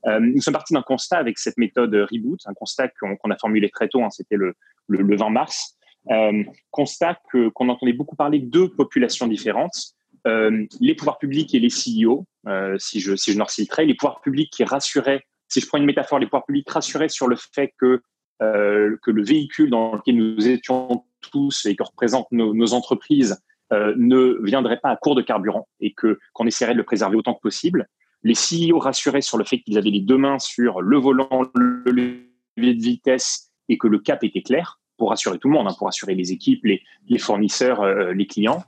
Euh, 0.08 0.20
nous 0.20 0.42
sommes 0.42 0.54
partis 0.54 0.74
d'un 0.74 0.82
constat 0.82 1.18
avec 1.18 1.38
cette 1.38 1.58
méthode 1.58 1.94
Reboot, 1.94 2.40
un 2.46 2.54
constat 2.54 2.90
qu'on 3.00 3.32
a 3.32 3.38
formulé 3.38 3.70
très 3.70 3.88
tôt, 3.88 4.04
hein, 4.04 4.10
c'était 4.10 4.36
le, 4.36 4.56
le, 4.88 5.16
20 5.16 5.30
mars. 5.30 5.78
Euh, 6.10 6.44
constat 6.72 7.20
que 7.32 7.50
qu'on 7.50 7.70
entendait 7.70 7.94
beaucoup 7.94 8.16
parler 8.16 8.40
de 8.40 8.48
deux 8.48 8.70
populations 8.70 9.28
différentes, 9.28 9.94
euh, 10.26 10.66
les 10.80 10.96
pouvoirs 10.96 11.20
publics 11.20 11.54
et 11.54 11.60
les 11.60 11.70
CEO, 11.70 12.26
si 12.80 13.00
je 13.00 13.16
si 13.16 13.34
je 13.34 13.38
leur 13.38 13.52
citerai, 13.52 13.86
les 13.86 13.94
pouvoirs 13.94 14.22
publics 14.22 14.52
qui 14.52 14.64
rassuraient, 14.64 15.22
si 15.48 15.62
je 15.62 15.68
prends 15.68 15.78
une 15.78 15.86
métaphore, 15.86 16.18
les 16.18 16.26
pouvoirs 16.26 16.46
publics 16.46 16.70
rassuraient 16.70 17.10
sur 17.10 17.28
le 17.28 17.36
fait 17.36 17.72
que 17.80 18.02
que 18.42 19.12
le 19.12 19.24
véhicule 19.24 19.70
dans 19.70 19.96
lequel 19.96 20.18
nous 20.18 20.48
étions 20.48 21.04
tous 21.22 21.66
et 21.66 21.76
que 21.76 21.84
représentent 21.84 22.32
nos, 22.32 22.74
entreprises 22.74 23.42
euh, 23.72 23.94
ne 23.98 24.40
viendraient 24.44 24.80
pas 24.80 24.90
à 24.90 24.98
court 24.98 25.16
de 25.16 25.22
carburant 25.22 25.68
et 25.80 25.94
que 25.94 26.20
qu'on 26.34 26.48
essaierait 26.48 26.74
de 26.74 26.78
le 26.78 26.84
préserver 26.84 27.16
autant 27.16 27.34
que 27.34 27.42
possible. 27.42 27.88
Les 28.24 28.34
CEO 28.34 28.78
rassuraient 28.80 29.22
sur 29.22 29.38
le 29.38 29.44
fait 29.44 29.60
qu'ils 29.60 29.78
avaient 29.78 29.90
les 29.90 30.02
deux 30.02 30.18
mains 30.18 30.40
sur 30.40 30.82
le 30.82 30.98
volant, 30.98 31.50
le 31.56 31.84
levier 31.86 32.74
de 32.76 32.82
vitesse 32.82 33.52
et 33.70 33.78
que 33.78 33.88
le 33.88 34.00
cap 34.00 34.24
était 34.24 34.42
clair 34.42 34.80
pour 34.98 35.10
rassurer 35.10 35.40
tout 35.40 35.48
le 35.48 35.54
monde, 35.54 35.68
hein, 35.68 35.76
pour 35.78 35.88
rassurer 35.88 36.14
les 36.14 36.32
équipes, 36.32 36.64
les, 36.66 36.84
les 37.08 37.18
fournisseurs, 37.18 37.82
euh, 37.82 38.14
les 38.14 38.28
clients. 38.28 38.64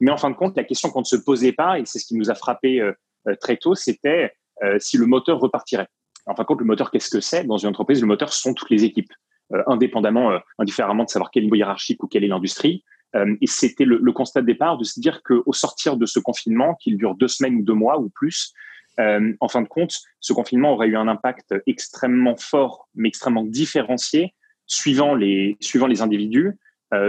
Mais 0.00 0.10
en 0.10 0.16
fin 0.16 0.30
de 0.30 0.34
compte, 0.36 0.56
la 0.56 0.64
question 0.64 0.90
qu'on 0.90 1.00
ne 1.00 1.04
se 1.04 1.16
posait 1.16 1.52
pas, 1.52 1.78
et 1.78 1.84
c'est 1.86 1.98
ce 1.98 2.06
qui 2.06 2.14
nous 2.14 2.30
a 2.30 2.34
frappé 2.34 2.80
euh, 2.80 2.92
très 3.40 3.56
tôt, 3.56 3.74
c'était 3.74 4.32
si 4.80 4.96
le 4.96 5.06
moteur 5.06 5.38
repartirait. 5.38 5.86
En 6.28 6.34
fin 6.34 6.42
de 6.42 6.46
compte, 6.46 6.60
le 6.60 6.66
moteur, 6.66 6.90
qu'est-ce 6.90 7.10
que 7.10 7.20
c'est? 7.20 7.44
Dans 7.44 7.56
une 7.56 7.70
entreprise, 7.70 8.00
le 8.00 8.06
moteur 8.06 8.32
sont 8.32 8.54
toutes 8.54 8.70
les 8.70 8.84
équipes. 8.84 9.12
Euh, 9.54 9.62
indépendamment, 9.66 10.32
euh, 10.32 10.38
indifféremment 10.58 11.04
de 11.04 11.08
savoir 11.08 11.30
quel 11.30 11.44
niveau 11.44 11.56
hiérarchique 11.56 12.02
ou 12.02 12.06
quelle 12.06 12.22
est 12.22 12.28
l'industrie. 12.28 12.84
Euh, 13.16 13.34
et 13.40 13.46
c'était 13.46 13.86
le, 13.86 14.12
constat 14.12 14.42
de 14.42 14.46
départ 14.46 14.76
de 14.76 14.84
se 14.84 15.00
dire 15.00 15.22
qu'au 15.22 15.54
sortir 15.54 15.96
de 15.96 16.04
ce 16.04 16.18
confinement, 16.18 16.74
qu'il 16.74 16.98
dure 16.98 17.14
deux 17.14 17.28
semaines 17.28 17.56
ou 17.56 17.62
deux 17.62 17.74
mois 17.74 17.98
ou 17.98 18.10
plus, 18.10 18.52
en 19.40 19.46
fin 19.46 19.62
de 19.62 19.68
compte, 19.68 19.96
ce 20.18 20.32
confinement 20.32 20.72
aurait 20.72 20.88
eu 20.88 20.96
un 20.96 21.06
impact 21.06 21.54
extrêmement 21.68 22.36
fort, 22.36 22.88
mais 22.96 23.06
extrêmement 23.06 23.44
différencié, 23.44 24.34
suivant 24.66 25.14
les, 25.14 25.56
individus, 26.00 26.58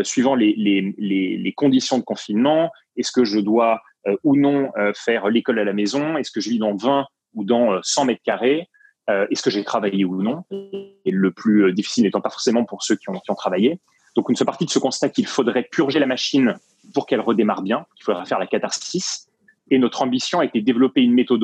suivant 0.04 0.36
les, 0.36 1.54
conditions 1.58 1.98
de 1.98 2.04
confinement. 2.04 2.70
Est-ce 2.96 3.12
que 3.12 3.24
je 3.24 3.40
dois 3.40 3.82
ou 4.24 4.38
non 4.38 4.72
faire 4.94 5.30
l'école 5.30 5.58
à 5.58 5.64
la 5.64 5.74
maison? 5.74 6.16
Est-ce 6.16 6.30
que 6.30 6.42
je 6.42 6.52
vis 6.52 6.60
dans 6.60 6.76
20 6.76 7.08
ou 7.34 7.44
dans 7.44 7.82
100 7.82 8.06
mètres 8.06 8.22
carrés? 8.24 8.70
Euh, 9.10 9.26
est-ce 9.32 9.42
que 9.42 9.50
j'ai 9.50 9.64
travaillé 9.64 10.06
ou 10.06 10.22
non? 10.22 10.44
Et 10.52 11.12
le 11.12 11.32
plus 11.32 11.66
euh, 11.66 11.74
difficile 11.74 12.04
n'étant 12.04 12.22
pas 12.22 12.30
forcément 12.30 12.64
pour 12.64 12.84
ceux 12.84 12.96
qui 12.96 13.10
ont, 13.10 13.20
qui 13.20 13.32
ont 13.32 13.36
travaillé. 13.36 13.80
Donc, 14.16 14.30
une 14.30 14.36
seule 14.36 14.46
partie 14.46 14.66
de 14.66 14.70
ce 14.70 14.80
constat 14.80 15.10
qu'il 15.10 15.26
faudrait 15.28 15.64
purger 15.64 16.00
la 16.00 16.06
machine 16.06 16.56
pour 16.94 17.06
qu'elle 17.06 17.22
redémarre 17.22 17.62
bien, 17.62 17.86
qu'il 17.96 18.04
faudra 18.04 18.26
faire 18.26 18.40
la 18.40 18.48
catharsis. 18.48 19.28
Et 19.72 19.80
notre 19.80 20.02
ambition 20.02 20.40
a 20.40 20.46
été 20.46 20.60
de 20.62 20.66
développer 20.66 21.02
une 21.02 21.14
méthode, 21.14 21.44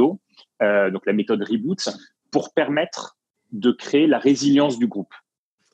euh, 0.61 0.91
donc 0.91 1.05
la 1.05 1.13
méthode 1.13 1.41
Reboot, 1.41 1.89
pour 2.31 2.53
permettre 2.53 3.17
de 3.51 3.71
créer 3.71 4.07
la 4.07 4.19
résilience 4.19 4.77
du 4.77 4.87
groupe. 4.87 5.13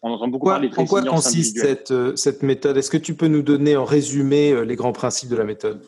On 0.04 0.12
entend 0.12 0.28
beaucoup 0.28 0.48
parler 0.48 0.70
de 0.70 0.80
En 0.80 0.86
quoi 0.86 1.04
consiste 1.04 1.60
cette, 1.60 1.94
cette 2.18 2.44
méthode? 2.44 2.78
Est-ce 2.78 2.90
que 2.90 2.98
tu 2.98 3.16
peux 3.16 3.28
nous 3.28 3.44
donner 3.44 3.76
en 3.76 3.86
résumé 3.86 4.66
les 4.66 4.76
grands 4.76 4.94
principes 4.94 5.30
de 5.30 5.36
la 5.36 5.44
méthode? 5.44 5.82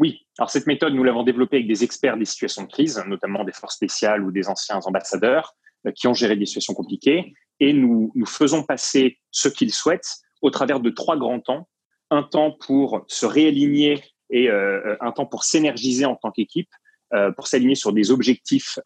Oui, 0.00 0.26
alors 0.38 0.48
cette 0.48 0.66
méthode, 0.66 0.94
nous 0.94 1.04
l'avons 1.04 1.22
développée 1.24 1.56
avec 1.56 1.68
des 1.68 1.84
experts 1.84 2.16
des 2.16 2.24
situations 2.24 2.62
de 2.62 2.68
crise, 2.68 3.04
notamment 3.06 3.44
des 3.44 3.52
forces 3.52 3.76
spéciales 3.76 4.24
ou 4.24 4.32
des 4.32 4.48
anciens 4.48 4.80
ambassadeurs 4.86 5.54
euh, 5.86 5.92
qui 5.92 6.08
ont 6.08 6.14
géré 6.14 6.36
des 6.36 6.46
situations 6.46 6.72
compliquées, 6.72 7.34
et 7.60 7.74
nous, 7.74 8.10
nous 8.14 8.24
faisons 8.24 8.62
passer 8.62 9.18
ce 9.30 9.48
qu'ils 9.48 9.74
souhaitent 9.74 10.16
au 10.40 10.48
travers 10.48 10.80
de 10.80 10.88
trois 10.88 11.18
grands 11.18 11.40
temps. 11.40 11.68
Un 12.10 12.22
temps 12.22 12.50
pour 12.50 13.04
se 13.08 13.26
réaligner 13.26 14.02
et 14.30 14.48
euh, 14.48 14.96
un 15.02 15.12
temps 15.12 15.26
pour 15.26 15.44
s'énergiser 15.44 16.06
en 16.06 16.16
tant 16.16 16.30
qu'équipe, 16.30 16.70
euh, 17.12 17.30
pour 17.32 17.46
s'aligner 17.46 17.74
sur 17.74 17.92
des 17.92 18.10
objectifs, 18.10 18.78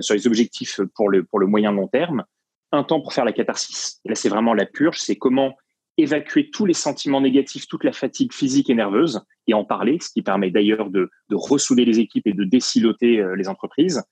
sur 0.00 0.14
les 0.14 0.26
objectifs 0.26 0.80
pour 0.94 1.08
le, 1.08 1.24
pour 1.24 1.38
le 1.38 1.46
moyen 1.46 1.72
long 1.72 1.88
terme. 1.88 2.24
Un 2.72 2.84
temps 2.84 3.00
pour 3.00 3.14
faire 3.14 3.24
la 3.24 3.32
catharsis. 3.32 4.00
Et 4.04 4.10
là, 4.10 4.14
c'est 4.14 4.28
vraiment 4.28 4.52
la 4.52 4.66
purge, 4.66 4.98
c'est 4.98 5.16
comment 5.16 5.56
évacuer 5.98 6.50
tous 6.50 6.66
les 6.66 6.74
sentiments 6.74 7.20
négatifs, 7.20 7.66
toute 7.66 7.84
la 7.84 7.92
fatigue 7.92 8.32
physique 8.32 8.70
et 8.70 8.74
nerveuse 8.74 9.22
et 9.46 9.54
en 9.54 9.64
parler, 9.64 9.98
ce 10.00 10.10
qui 10.10 10.22
permet 10.22 10.50
d'ailleurs 10.50 10.90
de, 10.90 11.10
de 11.28 11.36
ressouder 11.36 11.84
les 11.84 11.98
équipes 11.98 12.26
et 12.26 12.32
de 12.32 12.44
déciloter 12.44 13.20
euh, 13.20 13.34
les 13.36 13.48
entreprises. 13.48 14.02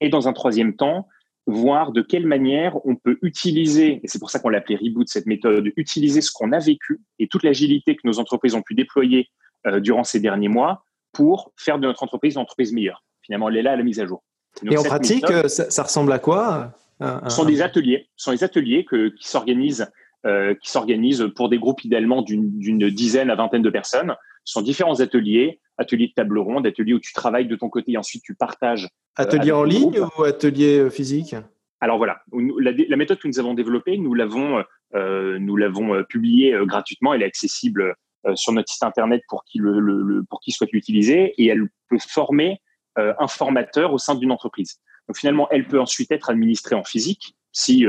Et 0.00 0.08
dans 0.08 0.28
un 0.28 0.32
troisième 0.32 0.76
temps, 0.76 1.08
voir 1.46 1.92
de 1.92 2.02
quelle 2.02 2.26
manière 2.26 2.76
on 2.86 2.96
peut 2.96 3.18
utiliser, 3.22 4.00
et 4.02 4.08
c'est 4.08 4.18
pour 4.18 4.30
ça 4.30 4.38
qu'on 4.38 4.48
l'appelait 4.48 4.76
Reboot, 4.76 5.08
cette 5.08 5.26
méthode, 5.26 5.72
utiliser 5.76 6.20
ce 6.20 6.30
qu'on 6.32 6.52
a 6.52 6.58
vécu 6.58 7.00
et 7.18 7.28
toute 7.28 7.42
l'agilité 7.42 7.96
que 7.96 8.02
nos 8.04 8.18
entreprises 8.18 8.54
ont 8.54 8.62
pu 8.62 8.74
déployer 8.74 9.28
euh, 9.66 9.80
durant 9.80 10.04
ces 10.04 10.20
derniers 10.20 10.48
mois 10.48 10.84
pour 11.12 11.52
faire 11.56 11.78
de 11.78 11.86
notre 11.86 12.02
entreprise 12.02 12.34
une 12.34 12.40
entreprise 12.40 12.72
meilleure. 12.72 13.04
Finalement, 13.22 13.48
elle 13.48 13.56
est 13.56 13.62
là 13.62 13.72
à 13.72 13.76
la 13.76 13.82
mise 13.82 14.00
à 14.00 14.06
jour. 14.06 14.22
et 14.62 14.76
en 14.76 14.82
pratique, 14.82 15.26
ça, 15.46 15.70
ça, 15.70 15.82
ressemble 15.82 16.12
à 16.12 16.18
quoi 16.18 16.72
Ce 17.00 17.30
sont 17.30 17.44
des 17.44 17.62
ateliers, 17.62 18.08
ce 18.16 18.24
sont 18.24 18.32
des 18.32 18.44
ateliers 18.44 18.84
que, 18.84 19.08
qui 19.08 19.28
s'organisent 19.28 19.90
euh, 20.26 20.54
qui 20.54 20.70
s'organisent 20.70 21.28
pour 21.36 21.50
des 21.50 21.58
groupes 21.58 21.84
idéalement 21.84 22.22
d'une 22.22 22.88
dizaine 22.88 23.28
à 23.28 23.34
vingtaine 23.34 23.60
de 23.60 23.68
personnes. 23.68 24.14
Ce 24.44 24.54
sont 24.54 24.62
différents 24.62 25.00
ateliers, 25.00 25.60
ateliers 25.76 26.08
de 26.08 26.12
table 26.14 26.38
ronde, 26.38 26.66
ateliers 26.66 26.94
où 26.94 26.98
tu 26.98 27.12
travailles 27.12 27.46
de 27.46 27.56
ton 27.56 27.68
côté 27.68 27.92
et 27.92 27.98
ensuite 27.98 28.22
tu 28.22 28.34
partages. 28.34 28.84
Euh, 28.84 29.22
atelier 29.22 29.52
en 29.52 29.64
ligne 29.64 30.00
ou 30.18 30.22
atelier 30.22 30.78
euh, 30.78 30.88
physique 30.90 31.34
Alors 31.80 31.98
voilà, 31.98 32.22
la, 32.58 32.72
la, 32.72 32.96
méthode 32.96 33.18
que 33.18 33.28
nous 33.28 33.38
avons 33.38 33.52
développée, 33.52 33.98
nous 33.98 34.14
l'avons 34.14 34.64
euh, 34.94 35.38
nous 35.38 35.56
l'avons 35.56 36.02
publiée 36.04 36.56
gratuitement. 36.62 37.12
Elle 37.12 37.22
est 37.22 37.26
accessible 37.26 37.94
sur 38.34 38.52
notre 38.52 38.72
site 38.72 38.82
internet 38.82 39.22
pour 39.28 39.44
qui 39.44 39.58
le, 39.58 39.78
le, 39.78 40.22
pour 40.30 40.40
qui 40.40 40.52
souhaite 40.52 40.72
l'utiliser 40.72 41.34
et 41.36 41.48
elle 41.48 41.68
peut 41.90 41.98
former 41.98 42.62
un 42.96 43.28
formateur 43.28 43.92
au 43.92 43.98
sein 43.98 44.14
d'une 44.14 44.30
entreprise. 44.30 44.80
Donc 45.06 45.18
finalement, 45.18 45.48
elle 45.50 45.66
peut 45.66 45.80
ensuite 45.80 46.10
être 46.12 46.30
administrée 46.30 46.76
en 46.76 46.84
physique 46.84 47.36
si 47.52 47.84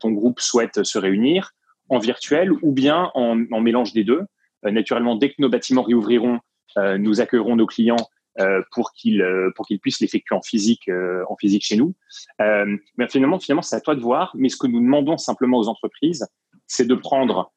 ton 0.00 0.10
groupe 0.10 0.40
souhaite 0.40 0.82
se 0.82 0.98
réunir 0.98 1.52
en 1.90 1.98
virtuel 1.98 2.52
ou 2.62 2.72
bien 2.72 3.10
en, 3.14 3.34
mélange 3.60 3.92
des 3.92 4.04
deux. 4.04 4.22
Euh, 4.64 4.70
naturellement, 4.70 5.16
dès 5.16 5.30
que 5.30 5.36
nos 5.38 5.48
bâtiments 5.48 5.82
réouvriront, 5.82 6.40
euh, 6.78 6.96
nous 6.96 7.20
accueillerons 7.20 7.56
nos 7.56 7.66
clients 7.66 8.08
pour 8.70 8.92
qu'ils 8.92 9.22
pour 9.54 9.66
qu'ils 9.66 9.80
puissent 9.80 10.00
l'effectuer 10.00 10.34
en 10.34 10.40
physique 10.40 10.88
en 11.28 11.36
physique 11.36 11.62
chez 11.62 11.76
nous. 11.76 11.94
mais 12.38 13.08
finalement, 13.10 13.38
finalement, 13.38 13.60
c'est 13.60 13.76
à 13.76 13.82
toi 13.82 13.94
de 13.94 14.00
voir. 14.00 14.32
Mais 14.34 14.48
ce 14.48 14.56
que 14.56 14.66
nous 14.66 14.80
demandons 14.80 15.18
simplement 15.18 15.58
aux 15.58 15.68
entreprises, 15.68 16.26
c'est 16.66 16.86
de 16.86 16.94
prendre 16.94 17.52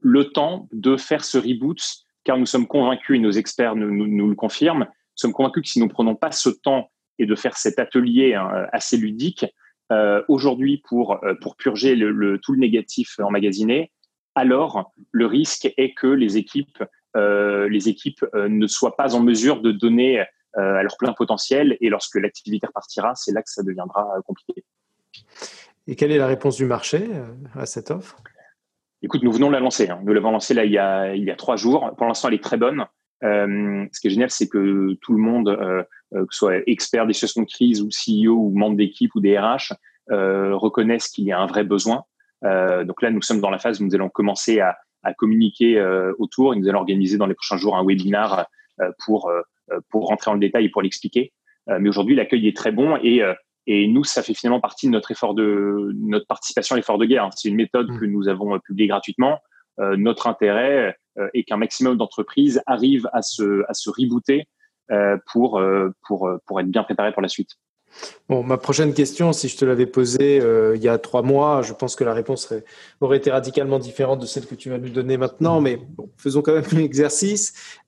le 0.00 0.24
temps 0.24 0.68
de 0.72 0.96
faire 0.96 1.24
ce 1.24 1.38
reboot, 1.38 1.80
car 2.24 2.36
nous 2.36 2.44
sommes 2.44 2.66
convaincus 2.66 3.16
et 3.16 3.20
nos 3.20 3.30
experts 3.30 3.76
nous, 3.76 3.90
nous, 3.90 4.28
le 4.28 4.34
confirment. 4.34 4.84
Nous 4.84 5.16
sommes 5.16 5.32
convaincus 5.32 5.62
que 5.62 5.68
si 5.68 5.78
nous 5.80 5.86
ne 5.86 5.90
prenons 5.92 6.16
pas 6.16 6.32
ce 6.32 6.50
temps 6.50 6.90
et 7.18 7.24
de 7.24 7.34
faire 7.34 7.56
cet 7.56 7.78
atelier 7.78 8.34
hein, 8.34 8.66
assez 8.72 8.98
ludique 8.98 9.46
euh, 9.92 10.22
aujourd'hui 10.28 10.82
pour 10.88 11.20
pour 11.40 11.56
purger 11.56 11.94
le, 11.94 12.38
tout 12.38 12.52
le 12.52 12.58
négatif 12.58 13.18
emmagasiné, 13.20 13.92
alors 14.34 14.92
le 15.12 15.26
risque 15.26 15.72
est 15.76 15.94
que 15.94 16.08
les 16.08 16.36
équipes 16.36 16.82
euh, 17.16 17.68
les 17.68 17.88
équipes 17.88 18.24
euh, 18.34 18.48
ne 18.48 18.66
soient 18.66 18.96
pas 18.96 19.14
en 19.14 19.20
mesure 19.20 19.60
de 19.60 19.72
donner 19.72 20.24
à 20.54 20.82
leur 20.82 20.96
plein 20.96 21.12
potentiel 21.12 21.76
et 21.82 21.90
lorsque 21.90 22.14
l'activité 22.14 22.66
repartira, 22.66 23.14
c'est 23.14 23.30
là 23.30 23.42
que 23.42 23.50
ça 23.50 23.62
deviendra 23.62 24.08
compliqué. 24.24 24.64
Et 25.86 25.96
quelle 25.96 26.10
est 26.10 26.16
la 26.16 26.26
réponse 26.26 26.56
du 26.56 26.64
marché 26.64 27.10
à 27.54 27.66
cette 27.66 27.90
offre? 27.90 28.16
Écoute, 29.02 29.22
nous 29.22 29.32
venons 29.32 29.48
de 29.48 29.52
la 29.52 29.60
lancer. 29.60 29.90
Hein. 29.90 30.00
Nous 30.02 30.14
l'avons 30.14 30.30
lancée 30.30 30.54
là 30.54 30.64
il 30.64 30.72
y, 30.72 30.78
a, 30.78 31.14
il 31.14 31.24
y 31.24 31.30
a 31.30 31.36
trois 31.36 31.56
jours. 31.56 31.94
Pour 31.98 32.06
l'instant, 32.06 32.28
elle 32.28 32.34
est 32.34 32.42
très 32.42 32.56
bonne. 32.56 32.86
Euh, 33.24 33.86
ce 33.92 34.00
qui 34.00 34.08
est 34.08 34.10
génial, 34.10 34.30
c'est 34.30 34.48
que 34.48 34.94
tout 35.00 35.12
le 35.12 35.18
monde, 35.18 35.48
euh, 35.48 35.82
que 36.12 36.26
ce 36.30 36.38
soit 36.38 36.68
expert 36.68 37.06
des 37.06 37.12
situations 37.12 37.42
de 37.42 37.46
crise 37.46 37.82
ou 37.82 37.88
CEO 37.88 38.34
ou 38.34 38.52
membre 38.54 38.76
d'équipe 38.76 39.14
ou 39.14 39.20
DRH, 39.20 39.72
euh, 40.10 40.54
reconnaissent 40.54 41.08
qu'il 41.08 41.24
y 41.24 41.32
a 41.32 41.40
un 41.40 41.46
vrai 41.46 41.64
besoin. 41.64 42.04
Euh, 42.44 42.84
donc 42.84 43.02
là, 43.02 43.10
nous 43.10 43.22
sommes 43.22 43.40
dans 43.40 43.50
la 43.50 43.58
phase 43.58 43.80
où 43.80 43.84
nous 43.84 43.94
allons 43.94 44.10
commencer 44.10 44.60
à, 44.60 44.76
à 45.02 45.14
communiquer 45.14 45.78
euh, 45.78 46.12
autour 46.18 46.54
et 46.54 46.56
nous 46.56 46.68
allons 46.68 46.80
organiser 46.80 47.16
dans 47.16 47.26
les 47.26 47.34
prochains 47.34 47.56
jours 47.56 47.76
un 47.76 47.84
webinar 47.84 48.46
pour 49.06 49.32
pour 49.88 50.08
rentrer 50.08 50.30
dans 50.30 50.34
le 50.34 50.40
détail 50.40 50.66
et 50.66 50.68
pour 50.68 50.82
l'expliquer. 50.82 51.32
mais 51.66 51.88
aujourd'hui, 51.88 52.14
l'accueil 52.14 52.46
est 52.46 52.54
très 52.54 52.72
bon 52.72 52.98
et 53.02 53.22
et 53.66 53.88
nous, 53.88 54.04
ça 54.04 54.22
fait 54.22 54.34
finalement 54.34 54.60
partie 54.60 54.86
de 54.86 54.92
notre 54.92 55.10
effort 55.10 55.34
de 55.34 55.90
notre 55.94 56.26
participation 56.26 56.74
à 56.74 56.76
l'effort 56.76 56.98
de 56.98 57.06
guerre. 57.06 57.30
C'est 57.34 57.48
une 57.48 57.56
méthode 57.56 57.90
mmh. 57.90 57.98
que 57.98 58.04
nous 58.04 58.28
avons 58.28 58.58
publiée 58.60 58.86
gratuitement. 58.86 59.40
Euh, 59.78 59.96
notre 59.96 60.26
intérêt 60.26 60.96
euh, 61.18 61.28
est 61.34 61.44
qu'un 61.44 61.56
maximum 61.56 61.96
d'entreprises 61.96 62.60
arrivent 62.66 63.08
à 63.12 63.22
se 63.22 63.64
à 63.68 63.74
se 63.74 63.90
rebooter 63.90 64.48
euh, 64.90 65.16
pour 65.32 65.60
pour 66.06 66.30
pour 66.46 66.60
être 66.60 66.68
bien 66.68 66.82
préparées 66.82 67.12
pour 67.12 67.22
la 67.22 67.28
suite. 67.28 67.50
Bon, 68.28 68.42
ma 68.42 68.58
prochaine 68.58 68.92
question, 68.92 69.32
si 69.32 69.48
je 69.48 69.56
te 69.56 69.64
l'avais 69.64 69.86
posée 69.86 70.42
il 70.74 70.82
y 70.82 70.88
a 70.88 70.98
trois 70.98 71.22
mois, 71.22 71.62
je 71.62 71.72
pense 71.72 71.96
que 71.96 72.04
la 72.04 72.12
réponse 72.12 72.42
serait, 72.42 72.64
aurait 73.00 73.16
été 73.16 73.30
radicalement 73.30 73.78
différente 73.78 74.20
de 74.20 74.26
celle 74.26 74.46
que 74.46 74.54
tu 74.54 74.68
vas 74.68 74.78
nous 74.78 74.90
donner 74.90 75.16
maintenant. 75.16 75.60
Mais 75.60 75.76
bon, 75.76 76.10
faisons 76.18 76.42
quand 76.42 76.52
même 76.52 76.64
l'exercice. 76.72 77.78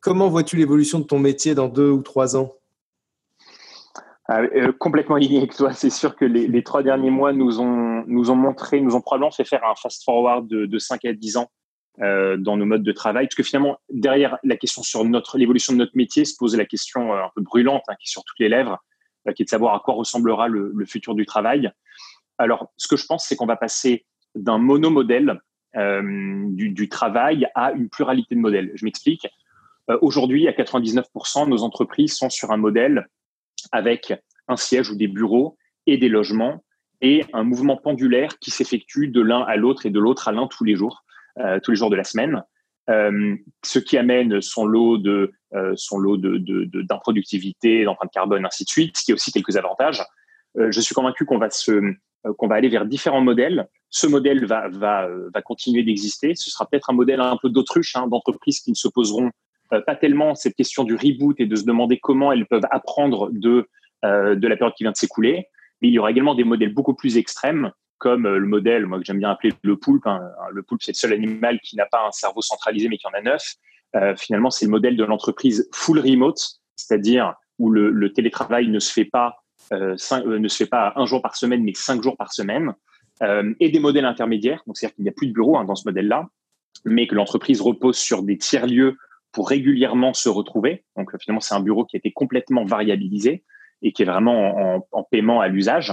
comment 0.00 0.28
vois-tu 0.28 0.56
l'évolution 0.56 1.00
de 1.00 1.04
ton 1.04 1.18
métier 1.18 1.54
dans 1.54 1.68
deux 1.68 1.90
ou 1.90 2.02
trois 2.02 2.36
ans? 2.36 2.54
Ah, 4.30 4.42
euh, 4.42 4.72
complètement 4.78 5.16
aligné 5.16 5.38
avec 5.38 5.56
toi. 5.56 5.72
C'est 5.72 5.88
sûr 5.88 6.14
que 6.14 6.26
les, 6.26 6.46
les, 6.48 6.62
trois 6.62 6.82
derniers 6.82 7.10
mois 7.10 7.32
nous 7.32 7.60
ont, 7.60 8.04
nous 8.06 8.30
ont 8.30 8.36
montré, 8.36 8.78
nous 8.82 8.94
ont 8.94 9.00
probablement 9.00 9.30
fait 9.30 9.44
faire 9.44 9.64
un 9.64 9.74
fast-forward 9.74 10.46
de, 10.46 10.66
de 10.66 10.78
5 10.78 11.02
à 11.06 11.14
10 11.14 11.38
ans 11.38 11.50
euh, 12.00 12.36
dans 12.36 12.56
nos 12.56 12.64
modes 12.64 12.82
de 12.82 12.92
travail. 12.92 13.26
Parce 13.26 13.34
que 13.34 13.42
finalement, 13.42 13.78
derrière 13.90 14.38
la 14.44 14.56
question 14.56 14.82
sur 14.82 15.04
notre 15.04 15.36
l'évolution 15.36 15.72
de 15.72 15.78
notre 15.78 15.96
métier, 15.96 16.24
se 16.24 16.36
pose 16.36 16.56
la 16.56 16.64
question 16.64 17.12
euh, 17.12 17.24
un 17.24 17.30
peu 17.34 17.42
brûlante 17.42 17.82
hein, 17.88 17.94
qui 17.98 18.08
est 18.08 18.10
sur 18.10 18.24
toutes 18.24 18.38
les 18.38 18.48
lèvres, 18.48 18.78
euh, 19.26 19.32
qui 19.32 19.42
est 19.42 19.44
de 19.44 19.50
savoir 19.50 19.74
à 19.74 19.80
quoi 19.80 19.94
ressemblera 19.94 20.48
le, 20.48 20.72
futur 20.86 21.14
du 21.14 21.26
travail. 21.26 21.70
Alors, 22.38 22.70
ce 22.76 22.86
que 22.86 22.96
je 22.96 23.04
pense, 23.06 23.26
c'est 23.26 23.36
qu'on 23.36 23.46
va 23.46 23.56
passer 23.56 24.06
d'un 24.34 24.58
monomodèle 24.58 25.40
du, 25.74 26.70
du, 26.70 26.88
travail 26.88 27.46
à 27.54 27.72
une 27.72 27.88
pluralité 27.88 28.34
de 28.34 28.40
modèles. 28.40 28.72
Je 28.74 28.84
m'explique. 28.84 29.28
Aujourd'hui, 30.00 30.48
à 30.48 30.52
99%, 30.52 31.48
nos 31.48 31.62
entreprises 31.62 32.14
sont 32.14 32.30
sur 32.30 32.50
un 32.52 32.56
modèle 32.56 33.08
avec 33.70 34.12
un 34.48 34.56
siège 34.56 34.90
ou 34.90 34.96
des 34.96 35.08
bureaux 35.08 35.56
et 35.86 35.98
des 35.98 36.08
logements 36.08 36.64
et 37.00 37.24
un 37.32 37.44
mouvement 37.44 37.76
pendulaire 37.76 38.38
qui 38.38 38.50
s'effectue 38.50 39.08
de 39.08 39.20
l'un 39.20 39.42
à 39.42 39.56
l'autre 39.56 39.86
et 39.86 39.90
de 39.90 40.00
l'autre 40.00 40.28
à 40.28 40.32
l'un 40.32 40.46
tous 40.46 40.64
les 40.64 40.74
jours, 40.74 41.04
tous 41.62 41.70
les 41.70 41.76
jours 41.76 41.90
de 41.90 41.96
la 41.96 42.04
semaine. 42.04 42.42
Euh, 42.90 43.36
ce 43.64 43.78
qui 43.78 43.98
amène 43.98 44.40
son 44.40 44.64
lot 44.64 44.96
de 44.96 45.32
euh, 45.54 45.72
son 45.76 45.98
lot 45.98 46.16
de, 46.16 46.38
d'improductivité, 46.82 47.84
d'empreinte 47.84 48.10
carbone, 48.12 48.46
ainsi 48.46 48.64
de 48.64 48.68
suite, 48.68 48.96
ce 48.96 49.04
qui 49.04 49.12
a 49.12 49.14
aussi 49.14 49.30
quelques 49.30 49.56
avantages. 49.56 50.02
je 50.56 50.80
suis 50.80 50.94
convaincu 50.94 51.24
qu'on 51.24 51.38
va 51.38 51.50
se 51.50 51.94
qu'on 52.36 52.48
va 52.48 52.56
aller 52.56 52.68
vers 52.68 52.84
différents 52.86 53.20
modèles. 53.20 53.68
Ce 53.90 54.06
modèle 54.06 54.44
va 54.46 54.68
va 54.68 55.08
va 55.34 55.42
continuer 55.42 55.82
d'exister. 55.82 56.34
Ce 56.34 56.50
sera 56.50 56.66
peut-être 56.66 56.90
un 56.90 56.94
modèle 56.94 57.20
un 57.20 57.38
peu 57.40 57.50
d'autruche 57.50 57.94
hein, 57.96 58.06
d'entreprises 58.08 58.60
qui 58.60 58.70
ne 58.70 58.76
se 58.76 58.88
poseront 58.88 59.30
euh, 59.72 59.82
pas 59.82 59.96
tellement 59.96 60.34
cette 60.34 60.54
question 60.54 60.84
du 60.84 60.94
reboot 60.94 61.38
et 61.40 61.46
de 61.46 61.54
se 61.54 61.64
demander 61.64 61.98
comment 61.98 62.32
elles 62.32 62.46
peuvent 62.46 62.66
apprendre 62.70 63.28
de, 63.30 63.68
euh, 64.04 64.34
de 64.34 64.48
la 64.48 64.56
période 64.56 64.74
qui 64.74 64.84
vient 64.84 64.92
de 64.92 64.96
s'écouler, 64.96 65.46
mais 65.82 65.88
il 65.88 65.94
y 65.94 65.98
aura 65.98 66.10
également 66.10 66.34
des 66.34 66.44
modèles 66.44 66.72
beaucoup 66.72 66.94
plus 66.94 67.18
extrêmes, 67.18 67.70
comme 67.98 68.26
euh, 68.26 68.38
le 68.38 68.46
modèle, 68.46 68.86
moi 68.86 68.98
que 68.98 69.04
j'aime 69.04 69.18
bien 69.18 69.30
appeler 69.30 69.52
le 69.62 69.76
poulpe. 69.76 70.06
Hein. 70.06 70.20
Le 70.52 70.62
poulpe, 70.62 70.82
c'est 70.82 70.92
le 70.92 70.96
seul 70.96 71.12
animal 71.12 71.60
qui 71.60 71.76
n'a 71.76 71.86
pas 71.86 72.06
un 72.06 72.12
cerveau 72.12 72.42
centralisé, 72.42 72.88
mais 72.88 72.96
qui 72.96 73.06
en 73.06 73.12
a 73.12 73.20
neuf. 73.20 73.54
Euh, 73.96 74.14
finalement, 74.16 74.50
c'est 74.50 74.64
le 74.64 74.70
modèle 74.70 74.96
de 74.96 75.04
l'entreprise 75.04 75.68
full 75.72 75.98
remote, 75.98 76.40
c'est-à-dire 76.76 77.34
où 77.58 77.70
le, 77.70 78.12
télétravail 78.12 78.68
ne 78.68 78.78
se 78.78 78.92
fait 78.92 79.04
pas 79.04 79.36
euh, 79.72 79.96
ne 80.22 80.48
se 80.48 80.56
fait 80.56 80.68
pas 80.68 80.92
un 80.96 81.04
jour 81.04 81.20
par 81.20 81.36
semaine, 81.36 81.62
mais 81.62 81.74
cinq 81.74 82.02
jours 82.02 82.16
par 82.16 82.32
semaine, 82.32 82.74
et 83.58 83.68
des 83.68 83.80
modèles 83.80 84.04
intermédiaires. 84.04 84.62
Donc, 84.66 84.76
c'est-à-dire 84.76 84.94
qu'il 84.94 85.02
n'y 85.02 85.10
a 85.10 85.12
plus 85.12 85.26
de 85.26 85.32
bureau 85.32 85.58
hein, 85.58 85.64
dans 85.64 85.74
ce 85.74 85.88
modèle-là, 85.88 86.28
mais 86.84 87.08
que 87.08 87.16
l'entreprise 87.16 87.60
repose 87.60 87.98
sur 87.98 88.22
des 88.22 88.38
tiers 88.38 88.66
lieux 88.66 88.96
pour 89.32 89.48
régulièrement 89.48 90.14
se 90.14 90.28
retrouver. 90.28 90.84
Donc 90.96 91.10
finalement, 91.20 91.40
c'est 91.40 91.54
un 91.54 91.60
bureau 91.60 91.84
qui 91.84 91.96
a 91.96 91.98
été 91.98 92.12
complètement 92.12 92.64
variabilisé 92.64 93.44
et 93.82 93.92
qui 93.92 94.02
est 94.02 94.06
vraiment 94.06 94.76
en, 94.76 94.86
en 94.92 95.02
paiement 95.02 95.40
à 95.40 95.48
l'usage, 95.48 95.92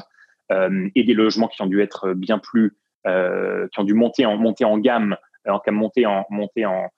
et 0.51 1.03
des 1.03 1.13
logements 1.13 1.47
qui 1.47 1.61
ont 1.61 1.65
dû 1.65 1.81
être 1.81 2.13
bien 2.13 2.37
plus, 2.37 2.77
euh, 3.07 3.67
qui 3.71 3.79
ont 3.79 3.83
dû 3.83 3.93
monter 3.93 4.25
en 4.25 4.35
monter 4.35 4.65
en 4.65 4.79
gamme, 4.79 5.15
euh, 5.47 5.51
en 5.51 5.71
monter 5.71 6.05
en 6.07 6.25
monter 6.31 6.65
en, 6.65 6.89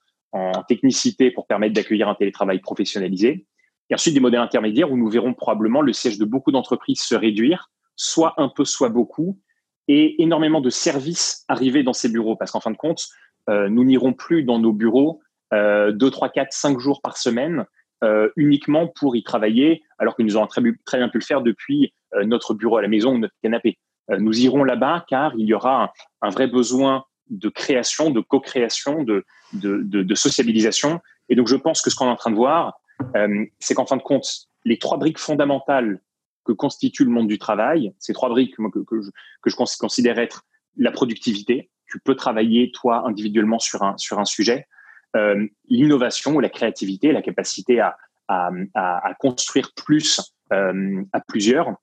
technicité 0.68 1.32
pour 1.32 1.48
permettre 1.48 1.74
d'accueillir 1.74 2.08
un 2.08 2.13
télétravail 2.13 2.60
professionnalisé. 2.60 3.48
Et 3.89 3.96
ensuite 3.96 4.13
des 4.13 4.20
modèles 4.20 4.42
intermédiaires 4.42 4.92
où 4.92 4.98
nous 4.98 5.10
verrons 5.10 5.34
probablement 5.34 5.82
le 5.82 5.94
siège 5.94 6.20
de 6.20 6.25
beaucoup 6.25 6.51
d'entreprises 6.51 7.01
se 7.01 7.16
réduire, 7.16 7.72
soit 7.96 8.36
un 8.38 8.48
peu, 8.48 8.63
soit 8.63 8.89
beaucoup, 8.89 9.39
et 9.88 10.22
énormément 10.22 10.62
de 10.62 10.70
services 10.70 11.44
arriver 11.48 11.82
dans 11.82 11.94
ces 11.94 12.10
bureaux, 12.10 12.36
parce 12.36 12.51
qu'en 12.51 12.60
fin 12.60 12.70
de 12.70 12.77
compte, 12.77 13.08
euh, 13.50 13.68
nous 13.68 13.84
n'irons 13.84 14.13
plus 14.13 14.44
dans 14.44 14.60
nos 14.60 14.74
bureaux 14.74 15.22
euh, 15.54 15.92
2, 15.92 16.12
3, 16.12 16.30
4, 16.30 16.54
5 16.54 16.80
jours 16.80 17.01
par 17.01 17.18
semaine 17.18 17.66
euh, 18.04 18.30
uniquement 18.36 18.88
pour 18.88 19.16
y 19.16 19.24
travailler, 19.24 19.82
alors 19.98 20.16
que 20.16 20.22
nous 20.22 20.38
avons 20.38 20.46
très, 20.46 20.62
bien 20.62 21.10
pu 21.10 21.18
le 21.18 21.24
faire 21.24 21.42
depuis 21.42 21.86
euh, 21.86 21.89
notre 22.26 22.54
bureau 22.54 22.78
à 22.78 22.82
la 22.82 22.88
maison 22.88 23.14
ou 23.14 23.18
notre 23.18 23.36
canapé. 23.42 23.78
Euh, 24.12 24.18
nous 24.18 24.40
irons 24.40 24.64
là-bas 24.64 25.06
car 25.08 25.34
il 25.38 25.46
y 25.46 25.54
aura 25.54 25.94
un, 26.22 26.30
vrai 26.30 26.48
besoin 26.48 27.06
de 27.30 27.50
création, 27.50 28.10
de 28.10 28.22
co-création, 28.22 29.04
de, 29.04 29.26
de, 29.54 29.82
de, 29.82 30.16
sociabilisation. 30.16 31.02
Et 31.30 31.36
donc, 31.36 31.48
je 31.48 31.56
pense 31.56 31.82
que 31.82 31.90
ce 31.90 31.96
qu'on 31.96 32.06
est 32.06 32.12
en 32.12 32.16
train 32.16 32.32
de 32.32 32.36
voir, 32.36 32.80
euh, 33.16 33.46
c'est 33.60 33.74
qu'en 33.74 33.86
fin 33.86 33.98
de 33.98 34.02
compte, 34.02 34.48
les 34.64 34.78
trois 34.78 34.98
briques 34.98 35.20
fondamentales 35.20 36.02
que 36.46 36.54
constitue 36.54 37.04
le 37.04 37.12
monde 37.12 37.28
du 37.28 37.38
travail, 37.38 37.94
ces 38.00 38.14
trois 38.14 38.30
briques 38.30 38.56
que, 38.56 38.80
que, 38.80 39.02
je, 39.50 39.56
considère 39.56 40.20
être 40.20 40.44
la 40.78 40.92
productivité. 40.92 41.70
Tu 41.86 42.00
peux 42.00 42.16
travailler, 42.16 42.72
toi, 42.72 43.06
individuellement 43.06 43.60
sur 43.60 43.84
un, 43.84 43.98
sur 43.98 44.20
un 44.20 44.26
sujet 44.26 44.68
euh, 45.16 45.48
l'innovation 45.70 46.36
ou 46.36 46.40
la 46.40 46.50
créativité, 46.50 47.12
la 47.12 47.22
capacité 47.22 47.80
à, 47.80 47.98
à, 48.28 48.52
à, 48.76 49.14
construire 49.16 49.72
plus 49.74 50.22
euh, 50.52 51.04
à 51.14 51.22
plusieurs. 51.22 51.76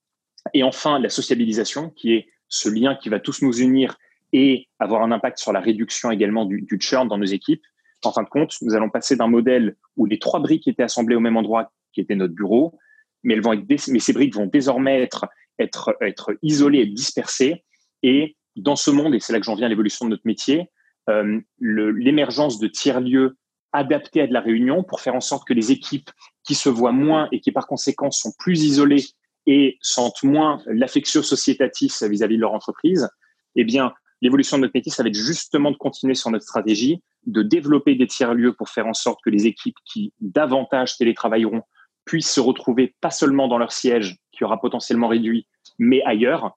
Et 0.52 0.62
enfin, 0.62 0.98
la 0.98 1.08
sociabilisation, 1.08 1.90
qui 1.90 2.14
est 2.14 2.28
ce 2.48 2.68
lien 2.68 2.94
qui 2.94 3.08
va 3.08 3.20
tous 3.20 3.42
nous 3.42 3.60
unir 3.60 3.96
et 4.32 4.68
avoir 4.78 5.02
un 5.02 5.12
impact 5.12 5.38
sur 5.38 5.52
la 5.52 5.60
réduction 5.60 6.10
également 6.10 6.44
du, 6.44 6.78
churn 6.80 7.08
dans 7.08 7.18
nos 7.18 7.24
équipes. 7.24 7.62
En 8.04 8.12
fin 8.12 8.22
de 8.22 8.28
compte, 8.28 8.54
nous 8.60 8.74
allons 8.74 8.90
passer 8.90 9.16
d'un 9.16 9.28
modèle 9.28 9.76
où 9.96 10.06
les 10.06 10.18
trois 10.18 10.40
briques 10.40 10.68
étaient 10.68 10.82
assemblées 10.82 11.16
au 11.16 11.20
même 11.20 11.36
endroit, 11.36 11.72
qui 11.92 12.00
était 12.00 12.16
notre 12.16 12.34
bureau, 12.34 12.78
mais 13.22 13.34
elles 13.34 13.40
vont 13.40 13.52
être, 13.52 13.88
mais 13.88 13.98
ces 13.98 14.12
briques 14.12 14.34
vont 14.34 14.46
désormais 14.46 15.00
être, 15.00 15.26
être, 15.58 15.96
être 16.00 16.36
isolées 16.42 16.80
et 16.80 16.86
dispersées. 16.86 17.64
Et 18.02 18.36
dans 18.56 18.76
ce 18.76 18.90
monde, 18.90 19.14
et 19.14 19.20
c'est 19.20 19.32
là 19.32 19.38
que 19.38 19.46
j'en 19.46 19.54
viens 19.54 19.66
à 19.66 19.70
l'évolution 19.70 20.04
de 20.04 20.10
notre 20.10 20.26
métier, 20.26 20.68
euh, 21.08 21.40
l'émergence 21.60 22.58
de 22.58 22.66
tiers-lieux 22.66 23.36
adaptés 23.72 24.22
à 24.22 24.26
de 24.26 24.32
la 24.32 24.40
réunion 24.40 24.82
pour 24.82 25.00
faire 25.00 25.14
en 25.14 25.20
sorte 25.20 25.46
que 25.46 25.54
les 25.54 25.72
équipes 25.72 26.10
qui 26.44 26.54
se 26.54 26.68
voient 26.68 26.92
moins 26.92 27.28
et 27.32 27.40
qui 27.40 27.52
par 27.52 27.66
conséquent 27.66 28.10
sont 28.10 28.32
plus 28.38 28.62
isolées 28.62 29.04
et 29.46 29.78
sentent 29.80 30.22
moins 30.22 30.62
l'affectio 30.66 31.22
societatis 31.22 31.92
vis-à-vis 32.02 32.36
de 32.36 32.40
leur 32.40 32.52
entreprise, 32.52 33.08
eh 33.56 33.64
bien, 33.64 33.92
l'évolution 34.22 34.56
de 34.56 34.62
notre 34.62 34.72
métier, 34.74 34.90
ça 34.90 35.02
va 35.02 35.08
être 35.08 35.14
justement 35.14 35.70
de 35.70 35.76
continuer 35.76 36.14
sur 36.14 36.30
notre 36.30 36.44
stratégie, 36.44 37.02
de 37.26 37.42
développer 37.42 37.94
des 37.94 38.06
tiers-lieux 38.06 38.54
pour 38.54 38.68
faire 38.68 38.86
en 38.86 38.94
sorte 38.94 39.20
que 39.24 39.30
les 39.30 39.46
équipes 39.46 39.76
qui 39.84 40.12
davantage 40.20 40.96
télétravailleront 40.96 41.62
puissent 42.04 42.32
se 42.32 42.40
retrouver 42.40 42.94
pas 43.00 43.10
seulement 43.10 43.48
dans 43.48 43.58
leur 43.58 43.72
siège, 43.72 44.16
qui 44.32 44.44
aura 44.44 44.60
potentiellement 44.60 45.08
réduit, 45.08 45.46
mais 45.78 46.02
ailleurs, 46.04 46.56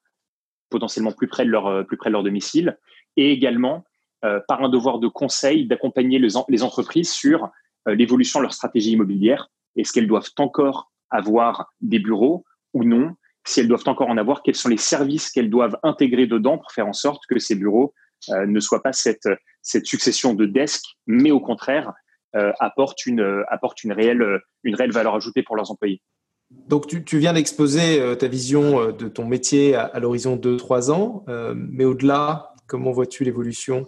potentiellement 0.70 1.12
plus 1.12 1.28
près 1.28 1.46
de 1.46 1.50
leur, 1.50 1.86
plus 1.86 1.98
près 1.98 2.10
de 2.10 2.14
leur 2.14 2.24
domicile, 2.24 2.78
et 3.16 3.32
également 3.32 3.86
euh, 4.26 4.40
par 4.48 4.64
un 4.64 4.70
devoir 4.70 4.98
de 4.98 5.08
conseil 5.08 5.68
d'accompagner 5.68 6.18
les, 6.18 6.30
les, 6.50 6.64
entreprises 6.64 7.12
sur 7.12 7.50
euh, 7.88 7.94
l'évolution 7.94 8.40
de 8.40 8.46
leur 8.46 8.54
stratégie 8.54 8.92
immobilière. 8.92 9.52
Est-ce 9.76 9.94
qu'elles 9.94 10.08
doivent 10.08 10.32
encore 10.38 10.92
avoir 11.12 11.72
des 11.82 12.00
bureaux 12.00 12.44
ou 12.78 12.84
non 12.84 13.16
Si 13.46 13.60
elles 13.60 13.68
doivent 13.68 13.88
encore 13.88 14.10
en 14.10 14.18
avoir, 14.18 14.44
quels 14.44 14.56
sont 14.56 14.70
les 14.70 14.78
services 14.78 15.32
qu'elles 15.32 15.50
doivent 15.50 15.78
intégrer 15.84 16.28
dedans 16.28 16.58
pour 16.58 16.72
faire 16.72 16.88
en 16.88 16.94
sorte 16.94 17.24
que 17.28 17.40
ces 17.40 17.56
bureaux 17.56 17.94
euh, 18.30 18.46
ne 18.46 18.60
soient 18.60 18.84
pas 18.84 18.94
cette, 18.94 19.28
cette 19.62 19.86
succession 19.86 20.34
de 20.34 20.46
desks, 20.46 20.86
mais 21.06 21.32
au 21.32 21.40
contraire 21.40 21.94
euh, 22.36 22.52
apportent, 22.60 23.06
une, 23.06 23.44
apportent 23.48 23.84
une, 23.84 23.94
réelle, 23.94 24.42
une 24.64 24.76
réelle 24.76 24.92
valeur 24.92 25.16
ajoutée 25.16 25.44
pour 25.44 25.56
leurs 25.56 25.72
employés. 25.72 26.02
Donc, 26.50 26.88
tu, 26.88 27.18
viens 27.18 27.34
d'exposer 27.34 28.00
euh, 28.00 28.16
ta 28.16 28.28
vision 28.28 28.92
de 28.92 29.08
ton 29.08 29.26
métier 29.26 29.76
à, 29.76 30.00
l'horizon 30.00 30.36
de 30.36 30.56
3 30.56 30.92
ans, 30.92 31.26
mais 31.56 31.86
au-delà, 31.86 32.54
comment 32.68 32.92
vois-tu 32.92 33.24
l'évolution? 33.24 33.86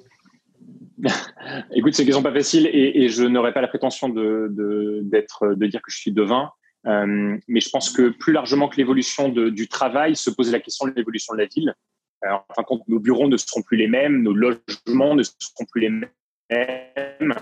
Écoute, 1.73 1.93
c'est 1.93 2.03
une 2.03 2.07
question 2.07 2.23
pas 2.23 2.33
facile 2.33 2.67
et, 2.67 3.03
et 3.03 3.09
je 3.09 3.23
n'aurais 3.23 3.53
pas 3.53 3.61
la 3.61 3.69
prétention 3.69 4.09
de, 4.09 4.47
de, 4.51 5.01
de 5.01 5.65
dire 5.67 5.81
que 5.81 5.91
je 5.91 5.97
suis 5.97 6.11
devin. 6.11 6.51
Euh, 6.87 7.37
mais 7.47 7.59
je 7.59 7.69
pense 7.69 7.91
que 7.91 8.09
plus 8.09 8.33
largement 8.33 8.69
que 8.69 8.77
l'évolution 8.77 9.29
du 9.29 9.67
travail, 9.67 10.15
se 10.15 10.29
pose 10.29 10.51
la 10.51 10.59
question 10.59 10.87
de 10.87 10.93
l'évolution 10.95 11.33
de 11.33 11.39
la 11.39 11.45
ville. 11.45 11.73
Euh, 12.25 12.31
en 12.31 12.53
fin 12.53 12.61
de 12.61 12.67
compte, 12.67 12.87
nos 12.87 12.99
bureaux 12.99 13.27
ne 13.27 13.37
seront 13.37 13.61
plus 13.61 13.77
les 13.77 13.87
mêmes, 13.87 14.21
nos 14.21 14.33
logements 14.33 15.15
ne 15.15 15.23
seront 15.23 15.65
plus 15.71 15.81
les 15.81 15.89
mêmes. 15.89 17.35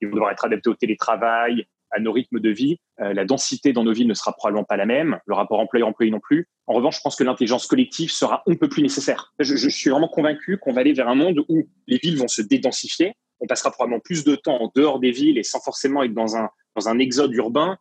Ils 0.00 0.08
vont 0.08 0.14
devoir 0.14 0.32
être 0.32 0.44
adaptés 0.44 0.70
au 0.70 0.74
télétravail, 0.74 1.66
à 1.90 2.00
nos 2.00 2.12
rythmes 2.12 2.40
de 2.40 2.50
vie. 2.50 2.78
Euh, 3.00 3.12
la 3.12 3.24
densité 3.24 3.72
dans 3.72 3.84
nos 3.84 3.92
villes 3.92 4.06
ne 4.06 4.14
sera 4.14 4.32
probablement 4.32 4.64
pas 4.64 4.76
la 4.76 4.86
même, 4.86 5.18
le 5.26 5.34
rapport 5.34 5.60
employeur-employé 5.60 6.10
non 6.10 6.20
plus. 6.20 6.48
En 6.66 6.74
revanche, 6.74 6.96
je 6.96 7.00
pense 7.02 7.16
que 7.16 7.24
l'intelligence 7.24 7.66
collective 7.66 8.10
sera 8.10 8.42
un 8.46 8.54
peu 8.54 8.68
plus 8.68 8.82
nécessaire. 8.82 9.32
Je, 9.38 9.68
suis 9.68 9.90
vraiment 9.90 10.08
convaincu 10.08 10.58
qu'on 10.58 10.72
va 10.72 10.82
aller 10.82 10.92
vers 10.92 11.08
un 11.08 11.14
monde 11.14 11.40
où 11.48 11.68
les 11.86 11.98
villes 11.98 12.18
vont 12.18 12.28
se 12.28 12.42
dédensifier. 12.42 13.14
On 13.40 13.46
passera 13.46 13.70
probablement 13.70 14.00
plus 14.00 14.24
de 14.24 14.36
temps 14.36 14.60
en 14.60 14.70
dehors 14.74 15.00
des 15.00 15.10
villes 15.10 15.38
et 15.38 15.42
sans 15.42 15.60
forcément 15.60 16.02
être 16.02 16.14
dans 16.14 16.36
un, 16.36 16.50
dans 16.76 16.88
un 16.88 16.98
exode 16.98 17.32
urbain. 17.34 17.78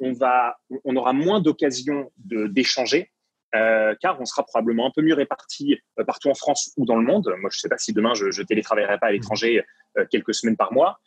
On, 0.00 0.12
va, 0.12 0.56
on 0.84 0.96
aura 0.96 1.12
moins 1.12 1.40
d'occasions 1.40 2.10
d'échanger. 2.16 3.10
Euh, 3.54 3.96
car 4.00 4.20
on 4.20 4.24
sera 4.24 4.44
probablement 4.44 4.86
un 4.86 4.92
peu 4.94 5.02
mieux 5.02 5.14
répartis 5.14 5.76
euh, 5.98 6.04
partout 6.04 6.28
en 6.28 6.34
France 6.34 6.72
ou 6.76 6.86
dans 6.86 6.96
le 6.96 7.04
monde. 7.04 7.34
Moi, 7.40 7.50
je 7.50 7.56
ne 7.56 7.60
sais 7.60 7.68
pas 7.68 7.78
si 7.78 7.92
demain 7.92 8.14
je, 8.14 8.30
je 8.30 8.42
télétravaillerai 8.42 8.98
pas 8.98 9.08
à 9.08 9.12
l'étranger 9.12 9.64
euh, 9.98 10.06
quelques 10.08 10.34
semaines 10.34 10.56
par 10.56 10.72
mois, 10.72 11.00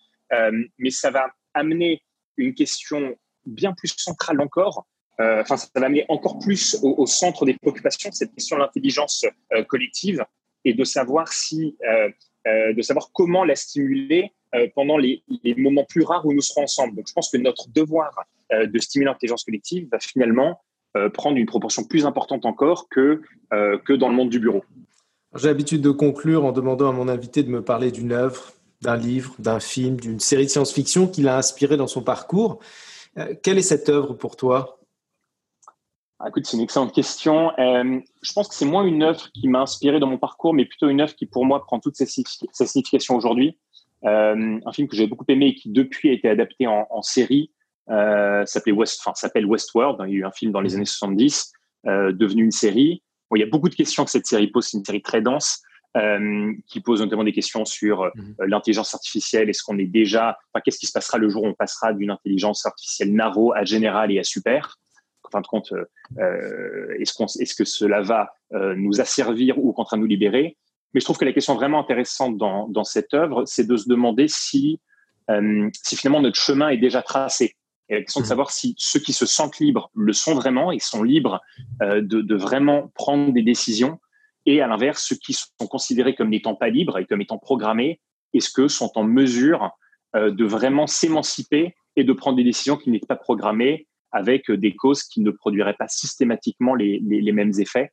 mais 0.79 0.89
ça 0.89 1.11
va 1.11 1.27
amener 1.53 2.01
une 2.37 2.55
question 2.55 3.15
bien 3.45 3.73
plus 3.73 3.93
centrale 3.95 4.41
encore. 4.41 4.87
Enfin, 5.19 5.57
ça 5.57 5.67
va 5.75 5.85
amener 5.85 6.05
encore 6.09 6.39
plus 6.39 6.75
au, 6.81 7.05
centre 7.05 7.45
des 7.45 7.53
préoccupations 7.53 8.11
cette 8.11 8.33
question 8.33 8.55
de 8.55 8.61
l'intelligence 8.61 9.27
collective 9.67 10.25
et 10.65 10.73
de 10.73 10.83
savoir 10.83 11.27
si, 11.27 11.77
de 12.47 12.81
savoir 12.81 13.11
comment 13.13 13.43
la 13.43 13.55
stimuler 13.55 14.33
pendant 14.73 14.97
les, 14.97 15.23
les, 15.43 15.53
moments 15.53 15.85
plus 15.85 16.01
rares 16.01 16.25
où 16.25 16.33
nous 16.33 16.41
serons 16.41 16.63
ensemble. 16.63 16.95
Donc, 16.95 17.07
je 17.07 17.13
pense 17.13 17.29
que 17.29 17.37
notre 17.37 17.69
devoir 17.69 18.25
de 18.65 18.79
stimuler 18.79 19.09
l'intelligence 19.09 19.43
collective 19.43 19.87
va 19.91 19.99
finalement 19.99 20.61
euh, 20.95 21.09
prendre 21.09 21.37
une 21.37 21.47
proportion 21.47 21.83
plus 21.83 22.05
importante 22.05 22.45
encore 22.45 22.87
que, 22.87 23.23
euh, 23.51 23.79
que 23.79 23.93
dans 23.93 24.09
le 24.09 24.15
monde 24.15 24.29
du 24.29 24.39
bureau. 24.39 24.63
J'ai 25.35 25.47
l'habitude 25.47 25.81
de 25.81 25.89
conclure 25.89 26.45
en 26.45 26.51
demandant 26.51 26.87
à 26.87 26.91
mon 26.91 27.07
invité 27.07 27.41
de 27.41 27.49
me 27.49 27.63
parler 27.63 27.91
d'une 27.91 28.11
œuvre, 28.11 28.53
d'un 28.81 28.95
livre, 28.95 29.33
d'un 29.39 29.59
film, 29.59 29.99
d'une 29.99 30.19
série 30.19 30.45
de 30.45 30.51
science-fiction 30.51 31.07
qui 31.07 31.23
l'a 31.23 31.37
inspiré 31.37 31.77
dans 31.77 31.87
son 31.87 32.03
parcours. 32.03 32.59
quelle 33.41 33.57
est 33.57 33.63
cette 33.63 33.89
œuvre 33.89 34.13
pour 34.13 34.35
toi? 34.35 34.79
Ah, 36.19 36.29
Écoute, 36.29 36.45
c'est 36.45 36.57
une 36.57 36.63
excellente 36.63 36.93
question. 36.93 37.51
je 37.57 38.33
pense 38.33 38.47
que 38.47 38.53
c'est 38.53 38.65
moins 38.65 38.85
une 38.85 39.01
œuvre 39.01 39.31
qui 39.33 39.47
m'a 39.47 39.61
inspiré 39.61 39.99
dans 39.99 40.05
mon 40.05 40.19
parcours, 40.19 40.53
mais 40.53 40.65
plutôt 40.65 40.89
une 40.89 41.01
œuvre 41.01 41.15
qui, 41.15 41.25
pour 41.25 41.43
moi, 41.43 41.65
prend 41.65 41.79
toute 41.79 41.95
sa, 41.95 42.05
signification 42.05 43.15
aujourd'hui. 43.15 43.57
un 44.03 44.71
film 44.71 44.87
que 44.87 44.95
j'ai 44.95 45.07
beaucoup 45.07 45.25
aimé 45.29 45.47
et 45.47 45.55
qui, 45.55 45.71
depuis, 45.71 46.09
a 46.09 46.13
été 46.13 46.29
adapté 46.29 46.67
en, 46.67 46.85
en 46.91 47.01
série, 47.01 47.49
euh, 47.49 47.62
s'appelait 47.87 48.71
West, 48.71 49.01
enfin, 49.01 49.13
s'appelle 49.15 49.45
Westworld. 49.45 49.99
Il 50.07 50.13
y 50.13 50.15
a 50.15 50.19
eu 50.19 50.25
un 50.25 50.31
film 50.31 50.51
dans 50.51 50.61
les 50.61 50.75
années 50.75 50.85
70, 50.85 51.53
euh, 51.85 52.13
devenu 52.13 52.43
une 52.43 52.51
série. 52.51 53.03
Bon, 53.29 53.35
il 53.35 53.39
y 53.39 53.43
a 53.43 53.47
beaucoup 53.47 53.67
de 53.67 53.75
questions 53.75 54.05
que 54.05 54.11
cette 54.11 54.25
série 54.25 54.47
pose. 54.47 54.67
C'est 54.67 54.77
une 54.77 54.85
série 54.85 55.01
très 55.01 55.21
dense. 55.21 55.61
Euh, 55.95 56.51
qui 56.65 56.79
pose 56.79 57.01
notamment 57.01 57.23
des 57.23 57.33
questions 57.33 57.65
sur 57.65 58.01
euh, 58.01 58.09
mhm. 58.15 58.35
l'intelligence 58.47 58.95
artificielle. 58.95 59.47
Est-ce 59.47 59.61
qu'on 59.61 59.77
est 59.77 59.85
déjà, 59.85 60.39
enfin, 60.51 60.59
qu'est-ce 60.65 60.79
qui 60.79 60.87
se 60.87 60.91
passera 60.91 61.19
le 61.19 61.29
jour 61.29 61.43
où 61.43 61.47
on 61.47 61.53
passera 61.53 61.93
d'une 61.93 62.09
intelligence 62.09 62.65
artificielle 62.65 63.13
narrow 63.13 63.53
à 63.53 63.63
générale 63.63 64.11
et 64.11 64.17
à 64.17 64.23
super? 64.23 64.79
En 65.23 65.29
fin 65.29 65.41
de 65.41 65.45
compte, 65.45 65.71
euh, 65.71 66.95
est-ce, 66.99 67.13
qu'on, 67.13 67.25
est-ce 67.25 67.53
que 67.53 67.63
cela 67.63 68.01
va 68.01 68.33
nous 68.75 69.01
asservir 69.01 69.59
ou 69.59 69.69
au 69.69 69.73
contraire 69.73 69.99
nous 69.99 70.07
libérer? 70.07 70.57
Mais 70.95 70.99
je 70.99 71.05
trouve 71.05 71.19
que 71.19 71.25
la 71.25 71.33
question 71.33 71.53
vraiment 71.53 71.79
intéressante 71.79 72.37
dans, 72.37 72.67
dans 72.69 72.83
cette 72.83 73.13
œuvre, 73.13 73.43
c'est 73.45 73.67
de 73.67 73.77
se 73.77 73.87
demander 73.87 74.27
si, 74.27 74.79
si 75.83 75.95
finalement 75.95 76.21
notre 76.21 76.39
chemin 76.39 76.69
est 76.69 76.77
déjà 76.77 77.03
tracé. 77.03 77.55
Et 77.89 77.95
la 77.95 78.01
question 78.01 78.21
de 78.21 78.25
mmh. 78.25 78.29
savoir 78.29 78.51
si 78.51 78.75
ceux 78.77 78.99
qui 78.99 79.13
se 79.13 79.25
sentent 79.25 79.59
libres 79.59 79.91
le 79.93 80.13
sont 80.13 80.35
vraiment 80.35 80.71
et 80.71 80.79
sont 80.79 81.03
libres 81.03 81.41
euh, 81.81 82.01
de, 82.01 82.21
de, 82.21 82.35
vraiment 82.35 82.91
prendre 82.95 83.33
des 83.33 83.43
décisions. 83.43 83.99
Et 84.45 84.61
à 84.61 84.67
l'inverse, 84.67 85.03
ceux 85.03 85.15
qui 85.15 85.33
sont 85.33 85.67
considérés 85.69 86.15
comme 86.15 86.29
n'étant 86.29 86.55
pas 86.55 86.69
libres 86.69 86.97
et 86.97 87.05
comme 87.05 87.21
étant 87.21 87.37
programmés, 87.37 87.99
est-ce 88.33 88.49
que 88.49 88.67
sont 88.67 88.91
en 88.95 89.03
mesure 89.03 89.71
euh, 90.15 90.31
de 90.31 90.45
vraiment 90.45 90.87
s'émanciper 90.87 91.75
et 91.95 92.03
de 92.03 92.13
prendre 92.13 92.37
des 92.37 92.43
décisions 92.43 92.77
qui 92.77 92.89
n'étaient 92.89 93.05
pas 93.05 93.15
programmées 93.15 93.87
avec 94.11 94.51
des 94.51 94.75
causes 94.75 95.03
qui 95.03 95.21
ne 95.21 95.31
produiraient 95.31 95.75
pas 95.75 95.87
systématiquement 95.87 96.75
les, 96.75 96.99
les, 97.03 97.21
les 97.21 97.31
mêmes 97.31 97.53
effets? 97.59 97.91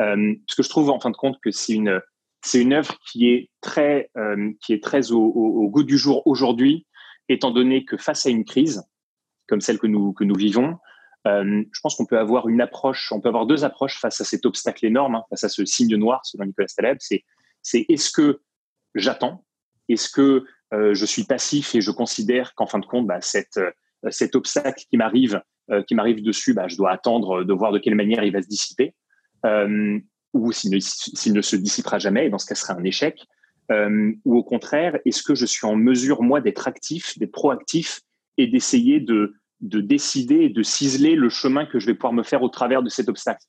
Euh, 0.00 0.34
ce 0.46 0.54
que 0.54 0.62
je 0.62 0.68
trouve 0.68 0.90
en 0.90 1.00
fin 1.00 1.10
de 1.10 1.16
compte 1.16 1.38
que 1.42 1.50
c'est 1.50 1.72
une 1.72 2.00
c'est 2.44 2.60
une 2.60 2.72
œuvre 2.72 2.98
qui 3.10 3.28
est 3.28 3.50
très 3.60 4.10
euh, 4.16 4.50
qui 4.60 4.72
est 4.72 4.82
très 4.82 5.12
au, 5.12 5.20
au, 5.20 5.62
au 5.62 5.68
goût 5.68 5.84
du 5.84 5.96
jour 5.96 6.26
aujourd'hui, 6.26 6.86
étant 7.28 7.50
donné 7.50 7.84
que 7.84 7.96
face 7.96 8.26
à 8.26 8.30
une 8.30 8.44
crise, 8.44 8.82
comme 9.52 9.60
celle 9.60 9.78
que 9.78 9.86
nous, 9.86 10.14
que 10.14 10.24
nous 10.24 10.34
vivons, 10.34 10.78
euh, 11.26 11.62
je 11.70 11.80
pense 11.82 11.94
qu'on 11.96 12.06
peut 12.06 12.18
avoir 12.18 12.48
une 12.48 12.62
approche, 12.62 13.12
on 13.12 13.20
peut 13.20 13.28
avoir 13.28 13.44
deux 13.44 13.66
approches 13.66 14.00
face 14.00 14.18
à 14.22 14.24
cet 14.24 14.46
obstacle 14.46 14.86
énorme, 14.86 15.16
hein, 15.16 15.24
face 15.28 15.44
à 15.44 15.50
ce 15.50 15.66
signe 15.66 15.94
noir, 15.96 16.24
selon 16.24 16.46
Nicolas 16.46 16.68
Taleb. 16.74 16.96
C'est, 17.00 17.22
c'est 17.60 17.84
est-ce 17.90 18.10
que 18.10 18.40
j'attends? 18.94 19.44
Est-ce 19.90 20.08
que 20.08 20.46
euh, 20.72 20.94
je 20.94 21.04
suis 21.04 21.24
passif 21.24 21.74
et 21.74 21.82
je 21.82 21.90
considère 21.90 22.54
qu'en 22.54 22.66
fin 22.66 22.78
de 22.78 22.86
compte, 22.86 23.06
bah, 23.06 23.20
cette, 23.20 23.58
euh, 23.58 23.70
cet 24.08 24.36
obstacle 24.36 24.86
qui 24.88 24.96
m'arrive, 24.96 25.42
qui 25.86 25.94
m'arrive 25.94 26.22
dessus, 26.22 26.54
bah, 26.54 26.66
je 26.66 26.76
dois 26.76 26.90
attendre 26.90 27.44
de 27.44 27.52
voir 27.52 27.72
de 27.72 27.78
quelle 27.78 27.94
manière 27.94 28.24
il 28.24 28.32
va 28.32 28.40
se 28.40 28.48
dissiper, 28.48 28.94
ou 30.32 30.50
s'il 30.50 30.70
ne, 30.70 30.80
s'il 30.80 31.34
ne 31.34 31.42
se 31.42 31.56
dissipera 31.56 31.98
jamais, 31.98 32.30
dans 32.30 32.38
ce 32.38 32.46
cas, 32.46 32.54
ce 32.54 32.62
sera 32.62 32.74
un 32.74 32.84
échec. 32.84 33.20
ou 33.70 34.36
au 34.36 34.42
contraire, 34.42 34.98
est-ce 35.04 35.22
que 35.22 35.34
je 35.34 35.46
suis 35.46 35.66
en 35.66 35.76
mesure, 35.76 36.22
moi, 36.22 36.40
d'être 36.40 36.66
actif, 36.66 37.16
d'être 37.18 37.30
proactif 37.30 38.00
et 38.38 38.48
d'essayer 38.48 38.98
de, 38.98 39.34
de 39.62 39.80
décider 39.80 40.42
et 40.42 40.48
de 40.48 40.62
ciseler 40.62 41.14
le 41.14 41.28
chemin 41.28 41.64
que 41.64 41.78
je 41.78 41.86
vais 41.86 41.94
pouvoir 41.94 42.12
me 42.12 42.22
faire 42.22 42.42
au 42.42 42.48
travers 42.48 42.82
de 42.82 42.88
cet 42.88 43.08
obstacle. 43.08 43.44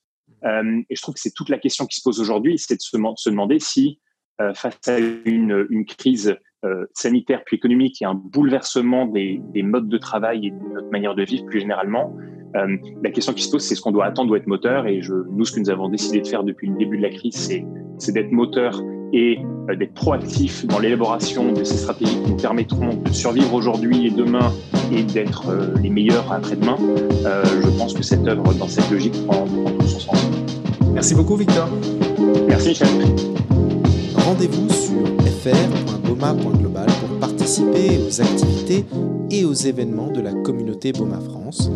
Euh, 0.45 0.81
et 0.89 0.95
je 0.95 1.01
trouve 1.01 1.15
que 1.15 1.19
c'est 1.19 1.33
toute 1.33 1.49
la 1.49 1.57
question 1.57 1.85
qui 1.85 1.97
se 1.97 2.01
pose 2.03 2.19
aujourd'hui, 2.19 2.57
c'est 2.57 2.75
de 2.75 2.81
se, 2.81 3.29
demander 3.29 3.59
si, 3.59 3.99
euh, 4.41 4.53
face 4.53 4.87
à 4.87 4.99
une, 4.99 5.85
crise 5.87 6.35
euh, 6.65 6.85
sanitaire 6.93 7.43
puis 7.45 7.57
économique 7.57 8.01
et 8.01 8.05
un 8.05 8.13
bouleversement 8.13 9.05
des, 9.05 9.41
des, 9.53 9.63
modes 9.63 9.89
de 9.89 9.97
travail 9.97 10.47
et 10.47 10.51
de 10.51 10.73
notre 10.73 10.89
manière 10.91 11.15
de 11.15 11.23
vivre 11.23 11.45
plus 11.45 11.59
généralement, 11.59 12.15
la 12.55 13.09
question 13.09 13.33
qui 13.33 13.41
se 13.41 13.49
pose, 13.49 13.63
c'est 13.63 13.73
ce 13.73 13.81
qu'on 13.81 13.91
doit 13.91 14.05
attendre 14.05 14.27
doit 14.27 14.37
être 14.37 14.45
moteur. 14.45 14.85
Et 14.85 15.01
je, 15.01 15.13
nous, 15.31 15.43
ce 15.43 15.51
que 15.51 15.59
nous 15.59 15.71
avons 15.71 15.89
décidé 15.89 16.21
de 16.21 16.27
faire 16.27 16.43
depuis 16.43 16.67
le 16.67 16.77
début 16.77 16.97
de 16.97 17.01
la 17.01 17.09
crise, 17.09 17.35
c'est 17.97 18.11
d'être 18.11 18.31
moteur 18.31 18.79
et 19.13 19.39
euh, 19.69 19.75
d'être 19.75 19.93
proactif 19.93 20.65
dans 20.65 20.79
l'élaboration 20.79 21.53
de 21.53 21.63
ces 21.63 21.77
stratégies 21.77 22.19
qui 22.23 22.31
nous 22.31 22.37
permettront 22.37 22.95
de 22.95 23.13
survivre 23.13 23.53
aujourd'hui 23.53 24.07
et 24.07 24.09
demain 24.09 24.51
et 24.91 25.03
d'être 25.03 25.49
euh, 25.49 25.75
les 25.81 25.89
meilleurs 25.89 26.31
après-demain. 26.31 26.77
Euh, 27.25 27.43
je 27.63 27.69
pense 27.77 27.93
que 27.93 28.03
cette 28.03 28.27
œuvre, 28.27 28.53
dans 28.55 28.67
cette 28.67 28.89
logique, 28.89 29.13
prend, 29.25 29.45
prend 29.45 29.71
tout 29.79 29.87
son 29.87 29.99
sens. 29.99 30.27
Merci 30.93 31.15
beaucoup, 31.15 31.35
Victor. 31.35 31.69
Merci, 32.47 32.69
Michel. 32.69 32.87
Rendez-vous 34.15 34.69
sur 34.69 34.93
fr.boma.global 35.43 36.87
pour 36.87 37.19
participer 37.19 37.99
aux 38.07 38.21
activités 38.21 38.85
et 39.29 39.45
aux 39.45 39.53
événements 39.53 40.11
de 40.11 40.21
la 40.21 40.33
communauté 40.33 40.91
Boma 40.91 41.19
France. 41.19 41.69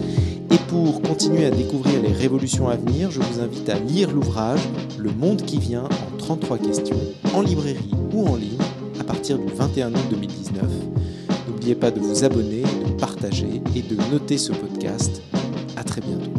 Pour 0.68 1.02
continuer 1.02 1.46
à 1.46 1.52
découvrir 1.52 2.02
les 2.02 2.12
révolutions 2.12 2.68
à 2.68 2.76
venir, 2.76 3.10
je 3.10 3.22
vous 3.22 3.40
invite 3.40 3.70
à 3.70 3.80
lire 3.80 4.12
l'ouvrage 4.12 4.60
Le 4.98 5.12
monde 5.12 5.42
qui 5.44 5.60
vient 5.60 5.86
en 5.86 6.18
33 6.18 6.58
questions 6.58 7.00
en 7.34 7.42
librairie 7.42 7.92
ou 8.14 8.28
en 8.28 8.36
ligne 8.36 8.58
à 9.00 9.04
partir 9.04 9.38
du 9.38 9.52
21 9.54 9.94
août 9.94 10.06
2019. 10.10 10.64
N'oubliez 11.48 11.76
pas 11.76 11.92
de 11.92 12.00
vous 12.00 12.24
abonner, 12.26 12.64
de 12.64 13.00
partager 13.00 13.62
et 13.76 13.82
de 13.82 13.96
noter 14.12 14.38
ce 14.38 14.52
podcast. 14.52 15.22
À 15.78 15.84
très 15.84 16.02
bientôt. 16.02 16.37